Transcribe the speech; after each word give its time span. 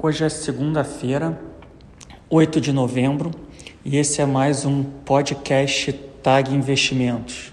Hoje 0.00 0.24
é 0.24 0.28
segunda-feira, 0.28 1.36
8 2.30 2.60
de 2.60 2.72
novembro, 2.72 3.32
e 3.84 3.96
esse 3.96 4.22
é 4.22 4.24
mais 4.24 4.64
um 4.64 4.84
podcast 4.84 5.92
Tag 6.22 6.54
Investimentos. 6.54 7.52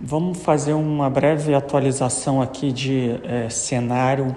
Vamos 0.00 0.38
fazer 0.38 0.72
uma 0.72 1.10
breve 1.10 1.52
atualização 1.52 2.40
aqui 2.40 2.72
de 2.72 3.20
é, 3.22 3.50
cenário 3.50 4.34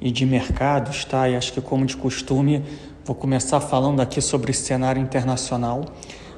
e 0.00 0.08
de 0.12 0.24
mercados, 0.24 1.04
tá? 1.04 1.28
E 1.28 1.34
acho 1.34 1.52
que, 1.52 1.60
como 1.60 1.84
de 1.84 1.96
costume, 1.96 2.62
vou 3.04 3.16
começar 3.16 3.58
falando 3.58 3.98
aqui 3.98 4.20
sobre 4.20 4.52
cenário 4.52 5.02
internacional. 5.02 5.84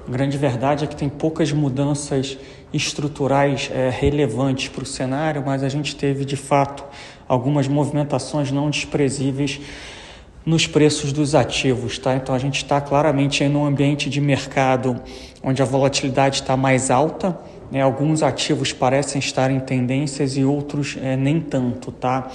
A 0.07 0.11
grande 0.11 0.39
verdade 0.39 0.85
é 0.85 0.87
que 0.87 0.97
tem 0.97 1.11
poucas 1.11 1.53
mudanças 1.53 2.39
estruturais 2.73 3.71
é, 3.71 3.91
relevantes 3.91 4.69
para 4.69 4.85
o 4.85 4.87
cenário, 4.87 5.43
mas 5.45 5.63
a 5.63 5.69
gente 5.69 5.95
teve 5.95 6.25
de 6.25 6.37
fato 6.37 6.83
algumas 7.29 7.69
movimentações 7.69 8.51
não 8.51 8.71
desprezíveis 8.71 9.61
nos 10.49 10.67
preços 10.67 11.13
dos 11.13 11.35
ativos, 11.35 11.99
tá? 11.99 12.17
Então 12.17 12.35
a 12.35 12.39
gente 12.39 12.57
está 12.57 12.81
claramente 12.81 13.45
em 13.45 13.55
um 13.55 13.67
ambiente 13.67 14.09
de 14.09 14.19
mercado 14.19 14.99
onde 15.43 15.61
a 15.61 15.65
volatilidade 15.67 16.37
está 16.37 16.57
mais 16.57 16.91
alta, 16.91 17.39
né? 17.71 17.83
Alguns 17.83 18.23
ativos 18.23 18.73
parecem 18.73 19.19
estar 19.19 19.51
em 19.51 19.61
tendências 19.61 20.39
e 20.39 20.45
outros 20.45 20.97
é, 21.03 21.17
nem 21.19 21.39
tanto, 21.39 21.93
tá? 21.93 22.29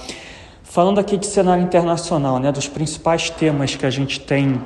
Falando 0.62 1.00
aqui 1.00 1.16
de 1.16 1.26
cenário 1.26 1.64
internacional, 1.64 2.38
né? 2.38 2.52
Dos 2.52 2.68
principais 2.68 3.30
temas 3.30 3.74
que 3.74 3.84
a 3.84 3.90
gente 3.90 4.20
tem 4.20 4.62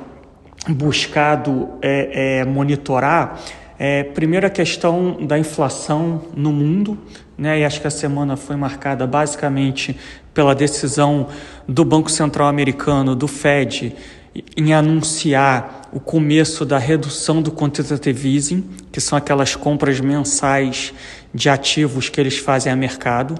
buscado 0.67 1.69
é, 1.81 2.41
é 2.41 2.45
monitorar, 2.45 3.39
é, 3.79 4.03
primeiro 4.03 4.45
a 4.45 4.49
questão 4.49 5.25
da 5.25 5.39
inflação 5.39 6.25
no 6.35 6.51
mundo, 6.51 6.97
né? 7.37 7.61
E 7.61 7.63
acho 7.63 7.79
que 7.79 7.87
a 7.87 7.91
semana 7.91 8.35
foi 8.35 8.57
marcada 8.57 9.07
basicamente 9.07 9.97
pela 10.33 10.53
decisão 10.53 11.29
do 11.65 11.85
Banco 11.85 12.11
Central 12.11 12.49
Americano, 12.49 13.15
do 13.15 13.25
Fed, 13.25 13.95
em 14.57 14.73
anunciar 14.73 15.89
o 15.93 15.99
começo 15.99 16.65
da 16.65 16.77
redução 16.77 17.41
do 17.41 17.53
quantitative 17.53 18.35
easing, 18.35 18.69
que 18.91 18.99
são 18.99 19.17
aquelas 19.17 19.55
compras 19.55 20.01
mensais 20.01 20.93
de 21.33 21.47
ativos 21.49 22.09
que 22.09 22.19
eles 22.19 22.37
fazem 22.37 22.71
a 22.71 22.75
mercado. 22.75 23.35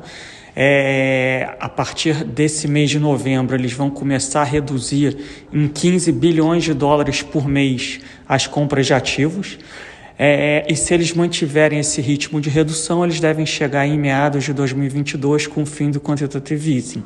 É, 0.56 1.56
a 1.60 1.68
partir 1.70 2.24
desse 2.24 2.66
mês 2.66 2.90
de 2.90 2.98
novembro, 2.98 3.56
eles 3.56 3.74
vão 3.74 3.90
começar 3.90 4.42
a 4.42 4.46
reduzir 4.46 5.18
em 5.52 5.68
15 5.68 6.12
bilhões 6.14 6.64
de 6.64 6.74
dólares 6.74 7.22
por 7.22 7.46
mês 7.46 8.00
as 8.28 8.48
compras 8.48 8.86
de 8.86 8.94
ativos. 8.94 9.58
É, 10.22 10.66
e 10.68 10.76
se 10.76 10.94
eles 10.94 11.14
mantiverem 11.14 11.80
esse 11.80 12.02
ritmo 12.02 12.42
de 12.42 12.50
redução, 12.50 13.06
eles 13.06 13.22
devem 13.22 13.46
chegar 13.46 13.88
em 13.88 13.98
meados 13.98 14.44
de 14.44 14.52
2022 14.52 15.48
com 15.48 15.62
o 15.62 15.66
fim 15.66 15.90
do 15.90 16.02
quantitative 16.02 16.76
easing. 16.76 17.04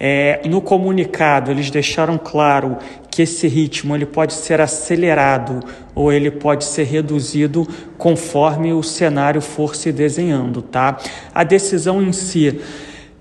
É, 0.00 0.40
no 0.48 0.62
comunicado, 0.62 1.50
eles 1.50 1.70
deixaram 1.70 2.16
claro 2.16 2.78
que 3.10 3.20
esse 3.20 3.46
ritmo 3.46 3.94
ele 3.94 4.06
pode 4.06 4.32
ser 4.32 4.62
acelerado 4.62 5.60
ou 5.94 6.10
ele 6.10 6.30
pode 6.30 6.64
ser 6.64 6.84
reduzido 6.84 7.68
conforme 7.98 8.72
o 8.72 8.82
cenário 8.82 9.42
for 9.42 9.74
se 9.74 9.92
desenhando, 9.92 10.62
tá? 10.62 10.96
A 11.34 11.44
decisão 11.44 12.00
em 12.00 12.12
si 12.12 12.60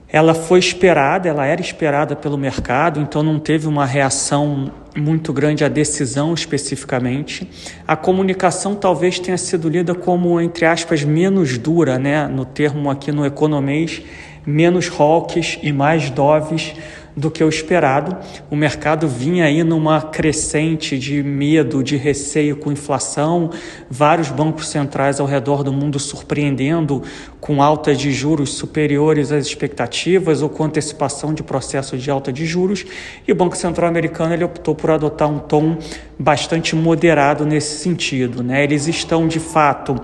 ela 0.10 0.34
foi 0.34 0.60
esperada, 0.60 1.28
ela 1.28 1.46
era 1.46 1.60
esperada 1.60 2.16
pelo 2.16 2.38
mercado, 2.38 3.02
então 3.02 3.22
não 3.22 3.40
teve 3.40 3.68
uma 3.68 3.86
reação 3.86 4.72
muito 4.96 5.34
grande 5.34 5.66
à 5.66 5.68
decisão 5.68 6.34
especificamente. 6.34 7.50
A 7.86 7.96
comunicação 7.96 8.74
talvez 8.74 9.20
tenha 9.20 9.38
sido 9.38 9.68
lida 9.68 9.94
como, 9.94 10.40
entre 10.40 10.66
aspas, 10.66 11.04
menos 11.04 11.58
dura, 11.58 12.00
né? 12.00 12.26
no 12.28 12.46
termo 12.46 12.90
aqui 12.90 13.12
no 13.12 13.26
economês, 13.26 14.02
menos 14.46 14.90
hawkish 14.90 15.60
e 15.62 15.74
mais 15.74 16.10
doves 16.10 16.74
do 17.18 17.32
que 17.32 17.44
o 17.44 17.50
esperado. 17.50 18.16
O 18.50 18.56
mercado 18.56 19.08
vinha 19.08 19.46
aí 19.46 19.64
numa 19.64 20.00
crescente 20.04 21.00
de 21.00 21.24
medo, 21.24 21.84
de 21.84 21.98
receio 21.98 22.56
com 22.56 22.72
inflação, 22.72 23.50
vários 23.90 24.30
bancos 24.30 24.70
centrais 24.70 25.20
ao 25.20 25.26
redor 25.26 25.64
do 25.64 25.74
mundo 25.74 25.98
surpreendendo 25.98 27.02
com 27.42 27.62
alta 27.62 27.96
de 27.96 28.12
juros 28.12 28.54
superiores 28.54 29.32
às 29.32 29.48
expectativas 29.48 30.44
ou 30.44 30.50
com 30.50 30.64
antecipação 30.64 31.34
de 31.34 31.42
processo 31.42 31.98
de 31.98 32.12
alta 32.12 32.32
de 32.32 32.46
juros, 32.46 32.86
e 33.28 33.32
o 33.32 33.36
Banco 33.36 33.58
Central 33.58 33.90
americano 33.90 34.34
ele 34.34 34.44
optou 34.44 34.76
por 34.76 34.92
adotar 34.92 35.30
um 35.30 35.40
tom 35.40 35.78
bastante 36.20 36.76
moderado 36.76 37.46
nesse 37.46 37.80
sentido, 37.80 38.44
né? 38.44 38.64
Eles 38.64 38.88
estão 38.88 39.28
de 39.28 39.40
fato 39.40 39.96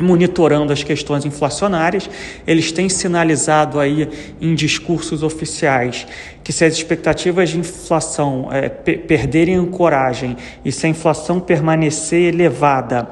monitorando 0.00 0.72
as 0.72 0.82
questões 0.82 1.24
inflacionárias. 1.24 2.08
Eles 2.46 2.72
têm 2.72 2.88
sinalizado 2.88 3.78
aí 3.80 4.08
em 4.40 4.54
discursos 4.54 5.22
oficiais 5.22 6.06
que 6.42 6.52
se 6.52 6.64
as 6.64 6.74
expectativas 6.74 7.50
de 7.50 7.58
inflação 7.58 8.48
é, 8.52 8.68
perderem 8.68 9.56
ancoragem 9.56 10.36
e 10.64 10.70
se 10.70 10.86
a 10.86 10.88
inflação 10.88 11.40
permanecer 11.40 12.32
elevada, 12.32 13.08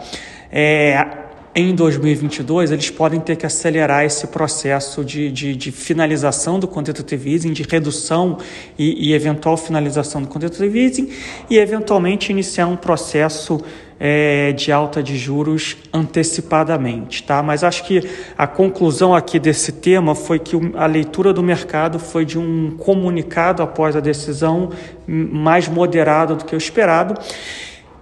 é, 0.52 1.24
em 1.56 1.72
2022, 1.72 2.72
eles 2.72 2.90
podem 2.90 3.20
ter 3.20 3.36
que 3.36 3.46
acelerar 3.46 4.04
esse 4.04 4.26
processo 4.26 5.04
de, 5.04 5.30
de, 5.30 5.54
de 5.54 5.70
finalização 5.70 6.58
do 6.58 6.66
quantitative 6.66 7.32
easing, 7.32 7.52
de 7.52 7.62
redução 7.62 8.38
e, 8.76 9.10
e, 9.10 9.14
eventual 9.14 9.56
finalização 9.56 10.20
do 10.20 10.26
quantitative 10.26 10.76
easing 10.76 11.10
e, 11.48 11.56
eventualmente, 11.56 12.32
iniciar 12.32 12.66
um 12.66 12.74
processo 12.74 13.60
é, 13.98 14.52
de 14.52 14.72
alta 14.72 15.02
de 15.02 15.16
juros 15.16 15.76
antecipadamente. 15.92 17.22
Tá? 17.22 17.42
Mas 17.42 17.64
acho 17.64 17.84
que 17.84 18.08
a 18.36 18.46
conclusão 18.46 19.14
aqui 19.14 19.38
desse 19.38 19.72
tema 19.72 20.14
foi 20.14 20.38
que 20.38 20.56
a 20.74 20.86
leitura 20.86 21.32
do 21.32 21.42
mercado 21.42 21.98
foi 21.98 22.24
de 22.24 22.38
um 22.38 22.76
comunicado 22.78 23.62
após 23.62 23.96
a 23.96 24.00
decisão 24.00 24.70
mais 25.06 25.68
moderado 25.68 26.36
do 26.36 26.44
que 26.44 26.54
o 26.54 26.58
esperado 26.58 27.14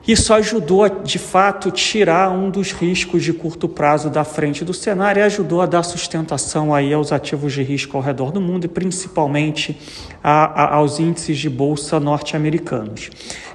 isso 0.07 0.35
ajudou 0.35 0.83
a, 0.83 0.89
de 0.89 1.19
fato, 1.19 1.71
tirar 1.71 2.31
um 2.31 2.51
dos 2.51 2.73
riscos 2.73 3.23
de 3.23 3.33
curto 3.33 3.69
prazo 3.69 4.11
da 4.11 4.25
frente 4.25 4.65
do 4.65 4.75
cenário 4.75 5.21
e 5.21 5.23
ajudou 5.23 5.61
a 5.61 5.67
dar 5.67 5.85
sustentação 5.85 6.75
aí 6.75 6.93
aos 6.93 7.13
ativos 7.13 7.53
de 7.53 7.63
risco 7.63 7.97
ao 7.97 8.03
redor 8.03 8.33
do 8.33 8.41
mundo 8.41 8.65
e 8.65 8.69
principalmente 8.69 9.79
a, 10.23 10.65
a, 10.65 10.75
aos 10.75 10.99
índices 10.99 11.39
de 11.39 11.49
bolsa 11.49 12.01
norte-americanos. 12.01 13.11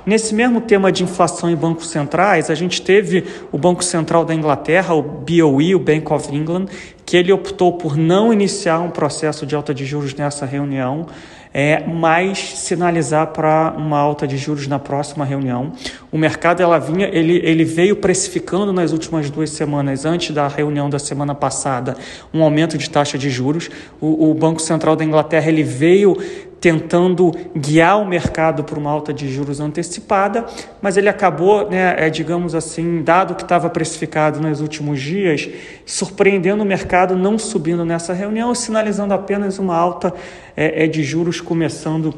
Nesse 0.05 0.33
mesmo 0.33 0.61
tema 0.61 0.89
de 0.89 1.03
inflação 1.03 1.49
em 1.49 1.55
bancos 1.55 1.89
centrais, 1.89 2.49
a 2.49 2.55
gente 2.55 2.81
teve 2.81 3.25
o 3.51 3.57
Banco 3.57 3.83
Central 3.83 4.23
da 4.23 4.33
Inglaterra, 4.33 4.93
o 4.93 5.01
BOE, 5.01 5.75
o 5.75 5.79
Bank 5.79 6.13
of 6.13 6.33
England, 6.33 6.67
que 7.05 7.17
ele 7.17 7.33
optou 7.33 7.73
por 7.73 7.97
não 7.97 8.31
iniciar 8.31 8.79
um 8.79 8.89
processo 8.89 9.45
de 9.45 9.53
alta 9.53 9.73
de 9.73 9.85
juros 9.85 10.13
nessa 10.13 10.45
reunião 10.45 11.07
é, 11.53 11.83
mas 11.85 12.39
sinalizar 12.39 13.27
para 13.27 13.73
uma 13.77 13.97
alta 13.97 14.27
de 14.27 14.37
juros 14.37 14.67
na 14.67 14.79
próxima 14.79 15.25
reunião. 15.25 15.73
O 16.11 16.17
mercado 16.17 16.61
ela 16.61 16.79
vinha, 16.79 17.07
ele, 17.07 17.41
ele 17.43 17.63
veio 17.63 17.95
precificando 17.95 18.71
nas 18.71 18.91
últimas 18.91 19.29
duas 19.29 19.49
semanas, 19.49 20.05
antes 20.05 20.33
da 20.33 20.47
reunião 20.47 20.89
da 20.89 20.99
semana 20.99 21.33
passada, 21.33 21.95
um 22.33 22.43
aumento 22.43 22.77
de 22.77 22.89
taxa 22.89 23.17
de 23.17 23.29
juros. 23.29 23.69
O, 23.99 24.31
o 24.31 24.33
Banco 24.33 24.61
Central 24.61 24.95
da 24.95 25.03
Inglaterra 25.03 25.49
ele 25.49 25.63
veio 25.63 26.17
tentando 26.59 27.31
guiar 27.56 28.01
o 28.01 28.06
mercado 28.06 28.63
para 28.63 28.79
uma 28.79 28.90
alta 28.90 29.13
de 29.13 29.31
juros 29.31 29.59
antecipada, 29.59 30.45
mas 30.81 30.97
ele 30.97 31.07
acabou, 31.07 31.69
né, 31.69 31.95
é, 31.97 32.09
digamos 32.09 32.56
assim, 32.56 33.03
dado 33.03 33.35
que 33.35 33.44
estava 33.44 33.69
precificado 33.69 34.40
nos 34.41 34.59
últimos 34.59 35.00
dias, 35.00 35.50
surpreendendo 35.85 36.63
o 36.63 36.66
mercado, 36.66 37.16
não 37.16 37.38
subindo 37.38 37.85
nessa 37.85 38.13
reunião, 38.13 38.53
sinalizando 38.56 39.13
apenas 39.13 39.59
uma 39.59 39.75
alta 39.75 40.13
é, 40.56 40.85
é 40.85 40.88
de 40.88 41.03
juros 41.03 41.40
começando 41.40 42.13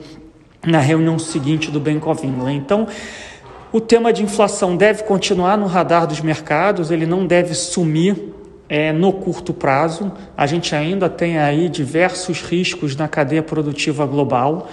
na 0.66 0.80
reunião 0.80 1.20
seguinte 1.20 1.72
do 1.72 1.80
Bank 1.80 2.08
of 2.08 2.26
England. 2.26 2.54
Então, 2.54 2.88
o 3.72 3.80
tema 3.80 4.12
de 4.12 4.24
inflação 4.24 4.76
deve 4.76 5.04
continuar 5.04 5.58
no 5.58 5.68
radar 5.68 6.08
dos 6.08 6.22
mercados, 6.22 6.92
ele 6.92 7.06
não 7.06 7.26
deve 7.26 7.54
sumir 7.54 8.16
é, 8.70 8.94
no 8.94 9.12
curto 9.12 9.54
prazo. 9.54 10.12
A 10.38 10.46
gente 10.46 10.76
ainda 10.76 11.10
tem 11.10 11.40
aí 11.40 11.68
diversos 11.68 12.42
riscos 12.44 12.96
na 12.96 13.08
cadeia 13.08 13.42
produtiva 13.42 14.06
global. 14.06 14.70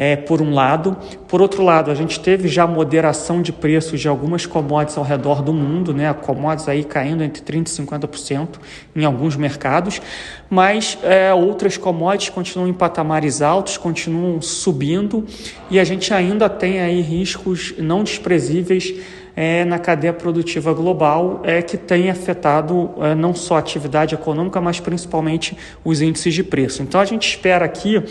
É, 0.00 0.14
por 0.14 0.40
um 0.40 0.54
lado. 0.54 0.96
Por 1.26 1.42
outro 1.42 1.64
lado, 1.64 1.90
a 1.90 1.94
gente 1.96 2.20
teve 2.20 2.46
já 2.46 2.68
moderação 2.68 3.42
de 3.42 3.50
preços 3.50 3.98
de 3.98 4.06
algumas 4.06 4.46
commodities 4.46 4.96
ao 4.96 5.02
redor 5.02 5.42
do 5.42 5.52
mundo, 5.52 5.92
né? 5.92 6.14
commodities 6.14 6.68
aí 6.68 6.84
caindo 6.84 7.24
entre 7.24 7.42
30% 7.42 7.66
e 7.66 7.84
50% 7.84 8.48
em 8.94 9.04
alguns 9.04 9.34
mercados, 9.34 10.00
mas 10.48 10.96
é, 11.02 11.34
outras 11.34 11.76
commodities 11.76 12.30
continuam 12.30 12.68
em 12.68 12.72
patamares 12.72 13.42
altos, 13.42 13.76
continuam 13.76 14.40
subindo 14.40 15.26
e 15.68 15.80
a 15.80 15.84
gente 15.84 16.14
ainda 16.14 16.48
tem 16.48 16.78
aí 16.78 17.00
riscos 17.00 17.74
não 17.76 18.04
desprezíveis 18.04 18.94
é, 19.40 19.64
na 19.64 19.78
cadeia 19.78 20.12
produtiva 20.12 20.72
global 20.72 21.42
é, 21.44 21.62
que 21.62 21.76
tem 21.76 22.10
afetado 22.10 22.90
é, 22.98 23.14
não 23.14 23.32
só 23.32 23.54
a 23.54 23.60
atividade 23.60 24.12
econômica, 24.12 24.60
mas 24.60 24.80
principalmente 24.80 25.56
os 25.84 26.02
índices 26.02 26.34
de 26.34 26.42
preço. 26.42 26.82
Então 26.82 27.00
a 27.00 27.04
gente 27.04 27.28
espera 27.28 27.64
aqui 27.64 28.02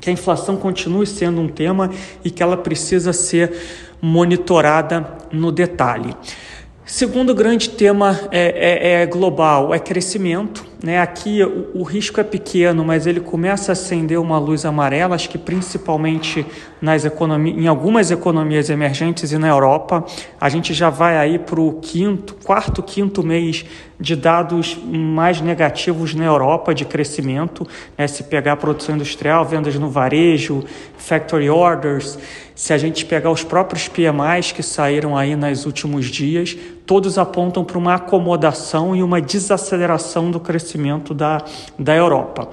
que 0.00 0.08
a 0.08 0.12
inflação 0.12 0.56
continue 0.56 1.04
sendo 1.04 1.40
um 1.40 1.48
tema 1.48 1.90
e 2.24 2.30
que 2.30 2.44
ela 2.44 2.56
precisa 2.56 3.12
ser 3.12 3.52
monitorada 4.00 5.04
no 5.32 5.50
detalhe. 5.50 6.14
Segundo 6.84 7.34
grande 7.34 7.70
tema 7.70 8.20
é, 8.30 9.00
é, 9.00 9.02
é, 9.02 9.06
global 9.06 9.74
é 9.74 9.80
crescimento. 9.80 10.64
Né? 10.82 11.00
Aqui 11.00 11.42
o, 11.44 11.70
o, 11.74 11.82
risco 11.84 12.20
é 12.20 12.24
pequeno, 12.24 12.84
mas 12.84 13.06
ele 13.06 13.20
começa 13.20 13.70
a 13.70 13.74
acender 13.74 14.18
uma 14.18 14.38
luz 14.38 14.64
amarela, 14.64 15.14
acho 15.14 15.30
que 15.30 15.38
principalmente 15.38 16.44
nas 16.80 17.04
economias, 17.04 17.56
em 17.56 17.68
algumas 17.68 18.10
economias 18.10 18.68
emergentes 18.68 19.30
e 19.30 19.38
na 19.38 19.48
Europa. 19.48 20.04
A 20.40 20.48
gente 20.48 20.74
já 20.74 20.90
vai 20.90 21.16
aí 21.16 21.38
para 21.38 21.60
o 21.60 21.74
quinto, 21.74 22.34
quarto, 22.42 22.82
quinto 22.82 23.22
mês 23.22 23.64
de 24.00 24.16
dados 24.16 24.76
mais 24.84 25.40
negativos 25.40 26.14
na 26.14 26.24
Europa 26.24 26.74
de 26.74 26.84
crescimento. 26.84 27.64
Né? 27.96 28.08
Se 28.08 28.24
pegar 28.24 28.56
produção 28.56 28.96
industrial, 28.96 29.44
vendas 29.44 29.76
no 29.76 29.88
varejo, 29.88 30.64
factory 30.96 31.48
orders, 31.48 32.18
se 32.54 32.72
a 32.72 32.78
gente 32.78 33.04
pegar 33.04 33.30
os 33.30 33.42
próprios 33.42 33.88
PMIs 33.88 34.52
que 34.52 34.62
saíram 34.62 35.16
aí 35.16 35.34
nos 35.34 35.64
últimos 35.66 36.06
dias, 36.06 36.56
todos 36.86 37.18
apontam 37.18 37.64
para 37.64 37.78
uma 37.78 37.94
acomodação 37.94 38.94
e 38.94 39.02
uma 39.02 39.20
desaceleração 39.20 40.30
do 40.30 40.38
crescimento 40.38 41.14
da, 41.14 41.42
da 41.78 41.94
Europa. 41.94 42.48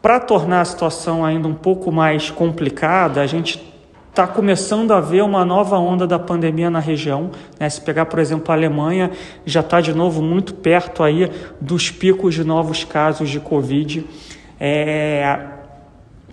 Para 0.00 0.20
tornar 0.20 0.60
a 0.60 0.64
situação 0.64 1.24
ainda 1.24 1.48
um 1.48 1.54
pouco 1.54 1.90
mais 1.90 2.30
complicada, 2.30 3.20
a 3.20 3.26
gente 3.26 3.60
está 4.08 4.26
começando 4.26 4.92
a 4.92 5.00
ver 5.00 5.22
uma 5.22 5.44
nova 5.44 5.78
onda 5.78 6.06
da 6.06 6.18
pandemia 6.18 6.68
na 6.68 6.80
região. 6.80 7.30
Né? 7.58 7.68
Se 7.68 7.80
pegar, 7.80 8.06
por 8.06 8.18
exemplo, 8.18 8.50
a 8.50 8.54
Alemanha, 8.54 9.12
já 9.46 9.60
está 9.60 9.80
de 9.80 9.94
novo 9.94 10.20
muito 10.20 10.54
perto 10.54 11.04
aí 11.04 11.30
dos 11.60 11.90
picos 11.90 12.34
de 12.34 12.42
novos 12.42 12.82
casos 12.82 13.30
de 13.30 13.38
Covid. 13.38 14.04
É... 14.58 15.38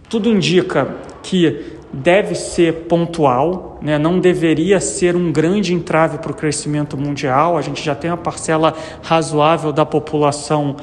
Tudo 0.10 0.30
indica 0.30 0.96
que 1.22 1.75
deve 1.96 2.36
ser 2.36 2.86
pontual, 2.88 3.80
né? 3.82 3.98
não 3.98 4.20
deveria 4.20 4.80
ser 4.80 5.16
um 5.16 5.32
grande 5.32 5.74
entrave 5.74 6.18
para 6.18 6.32
o 6.32 6.36
crescimento 6.36 6.98
mundial. 6.98 7.58
A 7.58 7.62
gente 7.62 7.82
já 7.82 7.96
tem 7.96 8.10
uma 8.10 8.18
parcela 8.18 8.74
razoável 9.02 9.72
da 9.72 9.86
população 9.86 10.76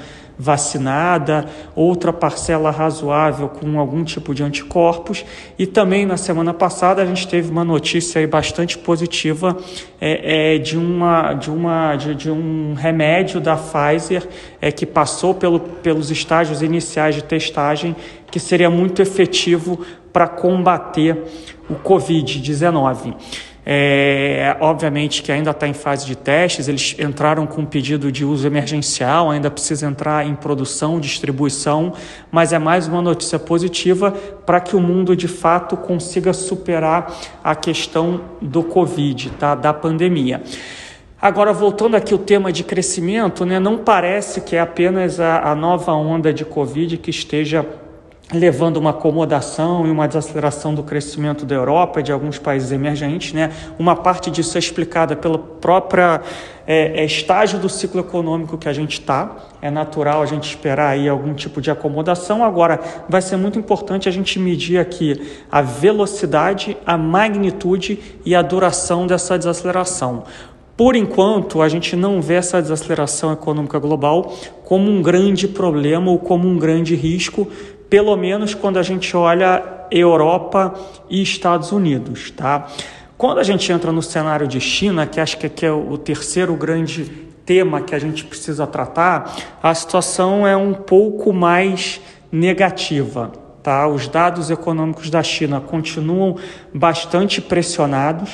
vacinada, 0.43 1.47
outra 1.77 2.13
parcela 2.13 2.73
razoável 2.73 3.49
com 3.49 3.79
algum 3.79 4.03
tipo 4.03 4.35
de 4.35 4.43
anticorpos. 4.43 5.25
E 5.57 5.67
também 5.67 6.05
na 6.05 6.17
semana 6.17 6.53
passada 6.53 7.01
a 7.01 7.07
gente 7.07 7.29
teve 7.29 7.49
uma 7.49 7.65
notícia 7.65 8.27
bastante 8.27 8.77
positiva 8.77 9.57
é, 10.01 10.57
é, 10.57 10.59
de, 10.59 10.77
uma, 10.77 11.33
de, 11.35 11.49
uma, 11.49 11.95
de, 11.95 12.15
de, 12.17 12.31
um 12.31 12.75
remédio 12.75 13.41
da 13.41 13.57
Pfizer 13.57 14.29
é, 14.61 14.73
que 14.73 14.85
passou 14.85 15.33
pelo, 15.33 15.61
pelos 15.61 16.11
estágios 16.11 16.61
iniciais 16.61 17.15
de 17.15 17.23
testagem 17.23 17.95
que 18.29 18.41
seria 18.41 18.69
muito 18.69 19.01
efetivo 19.01 19.79
para 20.13 20.27
combater 20.27 21.17
o 21.71 21.75
Covid-19. 21.75 23.15
É, 23.65 24.57
obviamente 24.61 25.23
que 25.23 25.31
ainda 25.31 25.53
está 25.53 25.69
em 25.69 25.73
fase 25.73 26.05
de 26.05 26.17
testes, 26.17 26.67
eles 26.67 26.97
entraram 26.99 27.47
com 27.47 27.63
um 27.63 27.67
pedido 27.67 28.11
de 28.11 28.25
uso 28.25 28.45
emergencial, 28.45 29.31
ainda 29.31 29.51
precisa 29.51 29.87
entrar 29.87 30.27
em 30.27 30.35
produção, 30.35 30.99
distribuição, 30.99 31.93
mas 32.31 32.53
é 32.53 32.59
mais 32.59 32.89
uma 32.89 33.01
notícia 33.01 33.39
positiva 33.39 34.11
para 34.11 34.61
que 34.61 34.75
o 34.75 34.81
mundo 34.81 35.15
de 35.15 35.29
fato 35.29 35.77
consiga 35.77 36.33
superar 36.33 37.15
a 37.43 37.55
questão 37.55 38.21
do 38.41 38.65
Covid, 38.65 39.31
tá? 39.31 39.55
da 39.55 39.73
pandemia. 39.73 40.43
Agora, 41.21 41.53
voltando 41.53 41.95
aqui 41.95 42.13
ao 42.13 42.19
tema 42.19 42.51
de 42.51 42.65
crescimento, 42.65 43.45
né, 43.45 43.61
não 43.61 43.79
parece 43.79 44.41
que 44.41 44.57
é 44.57 44.61
apenas 44.61 45.21
a, 45.21 45.53
a 45.53 45.55
nova 45.55 45.93
onda 45.93 46.33
de 46.33 46.45
Covid 46.45 46.97
que 46.97 47.11
esteja 47.11 47.65
levando 48.33 48.79
uma 48.79 48.91
acomodação 48.91 49.87
e 49.87 49.91
uma 49.91 50.09
desaceleração 50.09 50.75
do 50.75 50.83
crescimento 50.83 51.45
da 51.45 51.55
Europa 51.55 52.01
e 52.01 52.03
de 52.03 52.11
alguns 52.11 52.39
países 52.39 52.73
emergentes. 52.73 53.33
Né? 53.33 53.53
Uma 53.79 53.95
parte 53.95 54.31
disso 54.31 54.57
é 54.57 54.59
explicada 54.59 55.15
pelo 55.15 55.39
próprio 55.39 56.21
é, 56.67 57.03
é, 57.03 57.05
estágio 57.05 57.59
do 57.59 57.69
ciclo 57.69 58.01
econômico 58.01 58.57
que 58.57 58.69
a 58.69 58.73
gente 58.73 58.95
está. 58.95 59.37
É 59.61 59.71
natural 59.71 60.23
a 60.23 60.27
gente 60.27 60.49
esperar 60.49 60.89
aí 60.89 61.09
algum 61.09 61.35
tipo 61.35 61.61
de 61.61 61.71
acomodação. 61.71 62.43
Agora, 62.43 62.81
vai 63.09 63.21
ser 63.21 63.37
muito 63.37 63.59
importante 63.59 64.09
a 64.09 64.13
gente 64.13 64.39
medir 64.39 64.79
aqui 64.79 65.21
a 65.51 65.61
velocidade, 65.61 66.77
a 66.87 66.97
magnitude 66.97 67.99
e 68.25 68.35
a 68.35 68.43
duração 68.43 69.07
dessa 69.07 69.37
desaceleração. 69.37 70.25
Por 70.75 70.97
enquanto, 70.97 71.61
a 71.61 71.69
gente 71.69 71.95
não 71.95 72.21
vê 72.21 72.35
essa 72.35 72.61
desaceleração 72.61 73.33
econômica 73.33 73.79
global 73.79 74.35
como 74.65 74.91
um 74.91 75.03
grande 75.03 75.47
problema 75.47 76.11
ou 76.11 76.19
como 76.19 76.49
um 76.49 76.57
grande 76.57 76.95
risco, 76.95 77.47
pelo 77.93 78.17
menos 78.17 78.55
quando 78.55 78.79
a 78.79 78.83
gente 78.83 79.15
olha 79.15 79.63
Europa 79.91 80.73
e 81.11 81.21
Estados 81.21 81.73
Unidos, 81.73 82.31
tá? 82.31 82.67
Quando 83.19 83.39
a 83.39 83.43
gente 83.43 83.71
entra 83.71 83.93
no 83.93 84.01
cenário 84.01 84.49
de 84.49 84.59
China, 84.63 85.07
que 85.07 85.21
acho 85.21 85.37
que 85.37 85.67
é 85.67 85.71
o 85.71 85.99
terceiro 85.99 86.55
grande 86.57 87.05
tema 87.45 87.83
que 87.83 87.95
a 87.95 87.99
gente 87.99 88.25
precisa 88.25 88.67
tratar, 88.67 89.37
a 89.63 89.75
situação 89.75 90.47
é 90.47 90.57
um 90.57 90.73
pouco 90.73 91.35
mais 91.35 92.01
negativa. 92.33 93.31
Tá? 93.63 93.87
Os 93.87 94.09
dados 94.09 94.51
econômicos 94.51 95.11
da 95.11 95.23
China 95.23 95.61
continuam 95.61 96.37
bastante 96.73 97.43
pressionados 97.43 98.31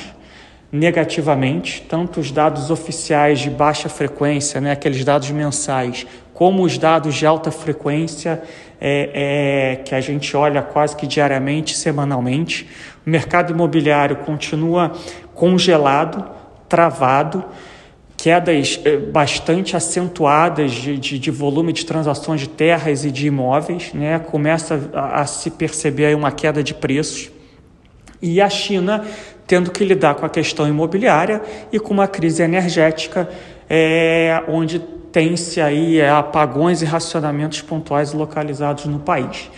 negativamente, 0.71 1.81
tanto 1.81 2.19
os 2.19 2.31
dados 2.31 2.69
oficiais 2.69 3.39
de 3.39 3.49
baixa 3.49 3.89
frequência, 3.89 4.61
né, 4.61 4.71
aqueles 4.71 5.03
dados 5.03 5.29
mensais, 5.31 6.05
como 6.39 6.63
os 6.63 6.77
dados 6.77 7.15
de 7.15 7.25
alta 7.25 7.51
frequência 7.51 8.41
é, 8.79 9.73
é, 9.73 9.75
que 9.83 9.93
a 9.93 9.99
gente 9.99 10.37
olha 10.37 10.61
quase 10.61 10.95
que 10.95 11.05
diariamente, 11.05 11.75
semanalmente. 11.75 12.65
O 13.05 13.09
mercado 13.09 13.51
imobiliário 13.51 14.15
continua 14.15 14.93
congelado, 15.35 16.25
travado, 16.69 17.43
quedas 18.15 18.79
é, 18.85 18.95
bastante 18.95 19.75
acentuadas 19.75 20.71
de, 20.71 20.97
de, 20.97 21.19
de, 21.19 21.29
volume 21.29 21.73
de 21.73 21.85
transações 21.85 22.39
de 22.39 22.47
terras 22.47 23.03
e 23.03 23.11
de 23.11 23.27
imóveis, 23.27 23.91
né? 23.93 24.17
começa 24.17 24.79
a, 24.93 25.19
a 25.19 25.25
se 25.25 25.51
perceber 25.51 26.15
uma 26.15 26.31
queda 26.31 26.63
de 26.63 26.73
preços. 26.73 27.29
E 28.21 28.39
a 28.39 28.49
China 28.49 29.03
tendo 29.45 29.71
que 29.71 29.83
lidar 29.83 30.15
com 30.15 30.25
a 30.25 30.29
questão 30.29 30.69
imobiliária 30.69 31.41
e 31.69 31.79
com 31.81 31.93
uma 31.93 32.07
crise 32.07 32.41
energética, 32.43 33.27
é, 33.69 34.41
onde 34.47 34.81
tem-se 35.11 35.59
aí 35.59 35.99
é, 35.99 36.09
apagões 36.09 36.81
e 36.81 36.85
racionamentos 36.85 37.61
pontuais 37.61 38.13
localizados 38.13 38.85
no 38.85 38.99
país. 38.99 39.49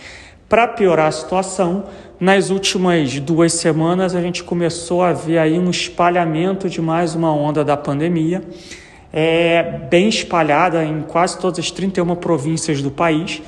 Para 0.48 0.68
piorar 0.68 1.06
a 1.06 1.12
situação, 1.12 1.84
nas 2.20 2.50
últimas 2.50 3.18
duas 3.18 3.54
semanas 3.54 4.14
a 4.14 4.20
gente 4.20 4.44
começou 4.44 5.02
a 5.02 5.12
ver 5.12 5.38
aí 5.38 5.58
um 5.58 5.70
espalhamento 5.70 6.68
de 6.68 6.80
mais 6.80 7.14
uma 7.14 7.32
onda 7.34 7.64
da 7.64 7.76
pandemia, 7.76 8.42
é, 9.12 9.62
bem 9.90 10.08
espalhada 10.08 10.84
em 10.84 11.02
quase 11.02 11.38
todas 11.38 11.58
as 11.58 11.70
31 11.70 12.14
províncias 12.16 12.80
do 12.80 12.90
país. 12.90 13.42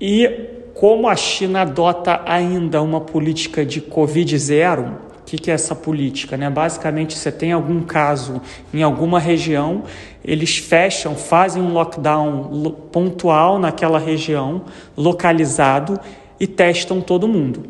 E 0.00 0.28
como 0.74 1.08
a 1.08 1.16
China 1.16 1.62
adota 1.62 2.20
ainda 2.24 2.80
uma 2.80 3.00
política 3.00 3.64
de 3.64 3.80
Covid 3.80 4.38
zero, 4.38 5.07
que, 5.28 5.36
que 5.36 5.50
é 5.50 5.54
essa 5.54 5.74
política? 5.74 6.38
Né? 6.38 6.48
Basicamente, 6.48 7.16
você 7.16 7.30
tem 7.30 7.52
algum 7.52 7.82
caso 7.82 8.40
em 8.72 8.82
alguma 8.82 9.20
região, 9.20 9.82
eles 10.24 10.56
fecham, 10.56 11.14
fazem 11.14 11.62
um 11.62 11.70
lockdown 11.70 12.70
pontual 12.90 13.58
naquela 13.58 13.98
região, 13.98 14.62
localizado, 14.96 16.00
e 16.40 16.46
testam 16.46 17.02
todo 17.02 17.28
mundo. 17.28 17.64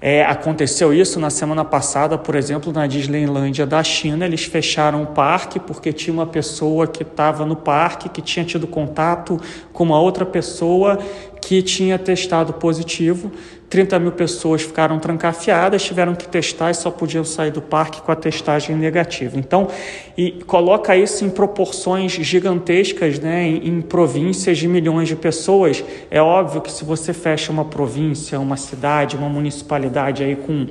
É, 0.00 0.22
aconteceu 0.24 0.92
isso 0.92 1.18
na 1.18 1.30
semana 1.30 1.64
passada, 1.64 2.18
por 2.18 2.34
exemplo, 2.34 2.72
na 2.72 2.86
Disneylândia 2.86 3.66
da 3.66 3.82
China. 3.82 4.26
Eles 4.26 4.44
fecharam 4.44 5.02
o 5.02 5.06
parque 5.06 5.58
porque 5.58 5.92
tinha 5.92 6.12
uma 6.12 6.26
pessoa 6.26 6.86
que 6.86 7.02
estava 7.02 7.46
no 7.46 7.56
parque 7.56 8.08
que 8.08 8.20
tinha 8.20 8.44
tido 8.44 8.66
contato 8.66 9.40
com 9.72 9.84
uma 9.84 10.00
outra 10.00 10.26
pessoa 10.26 10.98
que 11.40 11.62
tinha 11.62 11.98
testado 11.98 12.52
positivo. 12.54 13.30
30 13.68 13.98
mil 13.98 14.12
pessoas 14.12 14.62
ficaram 14.62 14.98
trancafiadas, 14.98 15.82
tiveram 15.82 16.14
que 16.14 16.26
testar 16.26 16.70
e 16.70 16.74
só 16.74 16.90
podiam 16.90 17.22
sair 17.22 17.50
do 17.50 17.60
parque 17.60 18.00
com 18.00 18.10
a 18.10 18.16
testagem 18.16 18.74
negativa. 18.74 19.38
Então, 19.38 19.68
e 20.16 20.32
coloca 20.46 20.96
isso 20.96 21.24
em 21.24 21.28
proporções 21.28 22.12
gigantescas, 22.12 23.18
né, 23.18 23.46
em, 23.46 23.68
em, 23.68 23.80
províncias 23.82 24.56
de 24.56 24.66
milhões 24.66 25.08
de 25.08 25.16
pessoas. 25.16 25.84
É 26.10 26.20
óbvio 26.20 26.62
que 26.62 26.72
se 26.72 26.82
você 26.82 27.12
fecha 27.12 27.52
uma 27.52 27.64
província, 27.64 28.40
uma 28.40 28.56
cidade, 28.56 29.16
uma 29.16 29.28
municipalidade 29.28 30.24
aí 30.24 30.34
com 30.34 30.66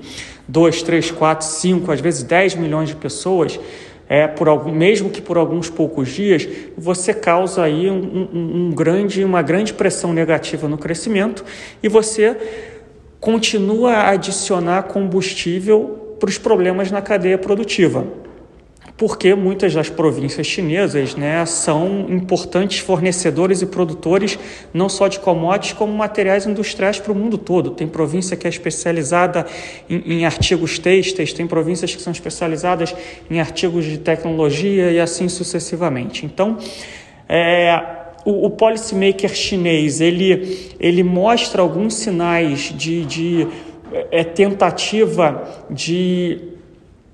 2, 0.48 0.82
3, 0.82 1.12
4, 1.12 1.46
5, 1.46 1.92
às 1.92 2.02
vezes 2.02 2.24
10 2.24 2.56
milhões 2.56 2.90
de 2.90 2.96
pessoas, 2.96 3.60
é, 4.10 4.28
por 4.28 4.48
algum, 4.48 4.72
mesmo 4.72 5.10
que 5.10 5.22
por 5.22 5.38
alguns 5.38 5.70
poucos 5.70 6.10
dias, 6.10 6.48
você 6.78 7.14
causa 7.14 7.64
aí 7.64 7.90
um, 7.90 8.30
um, 8.34 8.68
um 8.68 8.72
grande, 8.72 9.24
uma 9.24 9.42
grande 9.42 9.74
pressão 9.74 10.14
negativa 10.14 10.68
no 10.68 10.78
crescimento 10.78 11.44
e 11.84 11.90
você 11.90 12.38
continua 13.20 13.94
a 13.94 14.10
adicionar 14.12 14.84
combustível 14.84 16.16
para 16.20 16.30
os 16.30 16.38
problemas 16.38 16.92
na 16.92 17.02
cadeia 17.02 17.38
produtiva. 17.38 18.06
Porque 18.98 19.36
muitas 19.36 19.76
das 19.76 19.90
províncias 19.90 20.48
chinesas 20.48 21.16
né, 21.16 21.46
são 21.46 22.08
importantes 22.10 22.80
fornecedores 22.80 23.62
e 23.62 23.68
produtores 23.68 24.40
não 24.74 24.90
só 24.90 25.08
de 25.08 25.20
commodities, 25.20 25.74
como 25.74 25.94
materiais 25.94 26.48
industriais 26.48 27.00
para 27.00 27.12
o 27.12 27.16
mundo 27.16 27.38
todo. 27.38 27.72
Tem 27.72 27.88
província 27.88 28.36
que 28.36 28.48
é 28.48 28.50
especializada 28.50 29.46
em, 29.88 30.14
em 30.14 30.26
artigos 30.26 30.80
têxteis, 30.80 31.32
tem 31.32 31.46
províncias 31.46 31.94
que 31.94 32.02
são 32.02 32.12
especializadas 32.12 32.96
em 33.30 33.40
artigos 33.40 33.86
de 33.86 34.00
tecnologia 34.00 34.92
e 34.92 35.00
assim 35.00 35.30
sucessivamente. 35.30 36.26
Então, 36.26 36.58
é, 37.30 37.80
o, 38.26 38.48
o 38.48 38.50
policymaker 38.50 39.34
chinês 39.34 40.02
ele, 40.02 40.74
ele 40.80 41.04
mostra 41.04 41.62
alguns 41.62 41.94
sinais 41.94 42.74
de, 42.76 43.06
de 43.06 43.48
é, 44.12 44.24
tentativa 44.24 45.48
de 45.70 46.57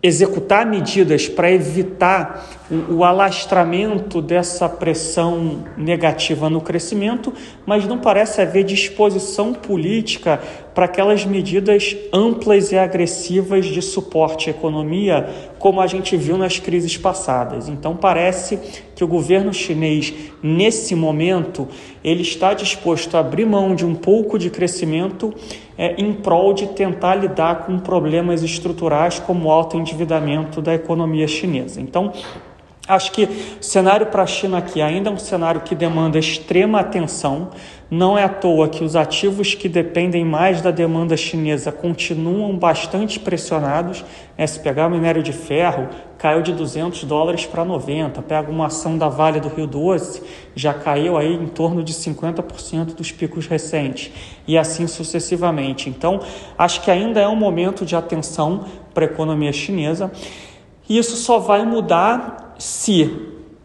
executar 0.04 0.66
medidas 0.66 1.30
para 1.30 1.50
evitar 1.50 2.46
o, 2.70 2.96
o, 2.96 3.04
alastramento 3.06 4.22
dessa 4.22 4.68
pressão 4.68 5.64
negativa 5.78 6.50
no 6.50 6.60
crescimento, 6.60 7.34
mas 7.66 7.88
não 7.88 7.98
parece 7.98 8.42
haver 8.42 8.66
disposição 8.66 9.54
política 9.54 10.42
para 10.74 10.86
aquelas 10.86 11.26
medidas 11.26 11.96
amplas 12.12 12.72
e 12.72 12.78
agressivas 12.78 13.66
de 13.66 13.82
suporte 13.82 14.50
à 14.50 14.52
economia, 14.52 15.30
como 15.60 15.80
a 15.80 15.88
gente 15.88 16.18
viu 16.18 16.38
nas 16.38 16.60
crises 16.60 16.98
passadas. 16.98 17.70
Então 17.70 17.96
parece 17.96 18.60
que 18.96 19.04
o 19.04 19.08
governo 19.08 19.54
chinês, 19.54 20.14
nesse 20.42 20.96
momento, 20.96 21.68
ele 22.04 22.22
está 22.22 22.54
disposto 22.54 23.16
a 23.16 23.20
abrir 23.20 23.46
mão 23.46 23.76
de 23.76 23.86
um 23.86 23.96
pouco 23.96 24.38
de 24.38 24.50
crescimento 24.50 25.34
é, 25.78 25.96
em 25.98 26.14
prol 26.14 26.54
de 26.54 26.68
tentar 26.68 27.16
lidar 27.16 27.66
com 27.66 27.80
problemas 27.80 28.44
estruturais 28.44 29.20
como 29.20 29.48
o 29.48 29.52
alto 29.52 29.78
endividamento 29.78 30.62
da 30.62 30.74
economia 30.74 31.28
chinesa. 31.28 31.82
Então, 31.82 32.12
Acho 32.86 33.14
que 33.14 33.24
o 33.24 33.64
cenário 33.64 34.08
para 34.08 34.24
a 34.24 34.28
China 34.28 34.58
aqui 34.58 34.82
ainda 34.82 35.10
é 35.10 35.14
um 35.14 35.18
cenário 35.18 35.62
que 35.62 35.74
demanda 35.74 36.20
extrema 36.20 36.82
atenção. 36.82 37.52
Não 37.90 38.18
é 38.18 38.26
à 38.26 38.30
toa 38.30 38.68
que 38.68 38.84
os 38.84 38.94
ativos 38.94 39.56
que 39.56 39.70
dependem 39.70 40.26
mais 40.26 40.62
da 40.62 40.70
demanda 40.70 41.16
chinesa 41.16 41.72
continuam 41.72 42.58
bastante 42.58 43.22
pressionados. 43.22 44.04
Se 44.46 44.60
pegar 44.60 44.88
o 44.88 44.90
minério 44.90 45.24
de 45.24 45.32
ferro, 45.32 45.88
caiu 46.18 46.42
de 46.42 46.52
200 46.52 47.06
dólares 47.06 47.46
para 47.46 47.64
90. 47.64 48.22
Pega 48.22 48.52
uma 48.52 48.66
ação 48.66 48.98
da 48.98 49.08
Vale 49.08 49.40
do 49.40 49.48
Rio 49.48 49.66
Doce, 49.68 50.22
já 50.54 50.74
caiu 50.74 51.16
aí 51.18 51.34
em 51.34 51.48
torno 51.48 51.84
de 51.84 51.94
50% 51.94 52.96
dos 52.96 53.14
picos 53.14 53.48
recentes. 53.48 54.12
E 54.46 54.58
assim 54.58 54.88
sucessivamente. 54.88 55.88
Então, 55.88 56.20
acho 56.58 56.82
que 56.82 56.92
ainda 56.92 57.22
é 57.22 57.28
um 57.30 57.36
momento 57.38 57.86
de 57.86 57.96
atenção 57.96 58.66
para 58.94 59.06
a 59.06 59.08
economia 59.08 59.54
chinesa. 59.54 60.12
E 60.90 60.98
isso 60.98 61.16
só 61.16 61.40
vai 61.40 61.66
mudar 61.66 62.43
se, 62.58 63.12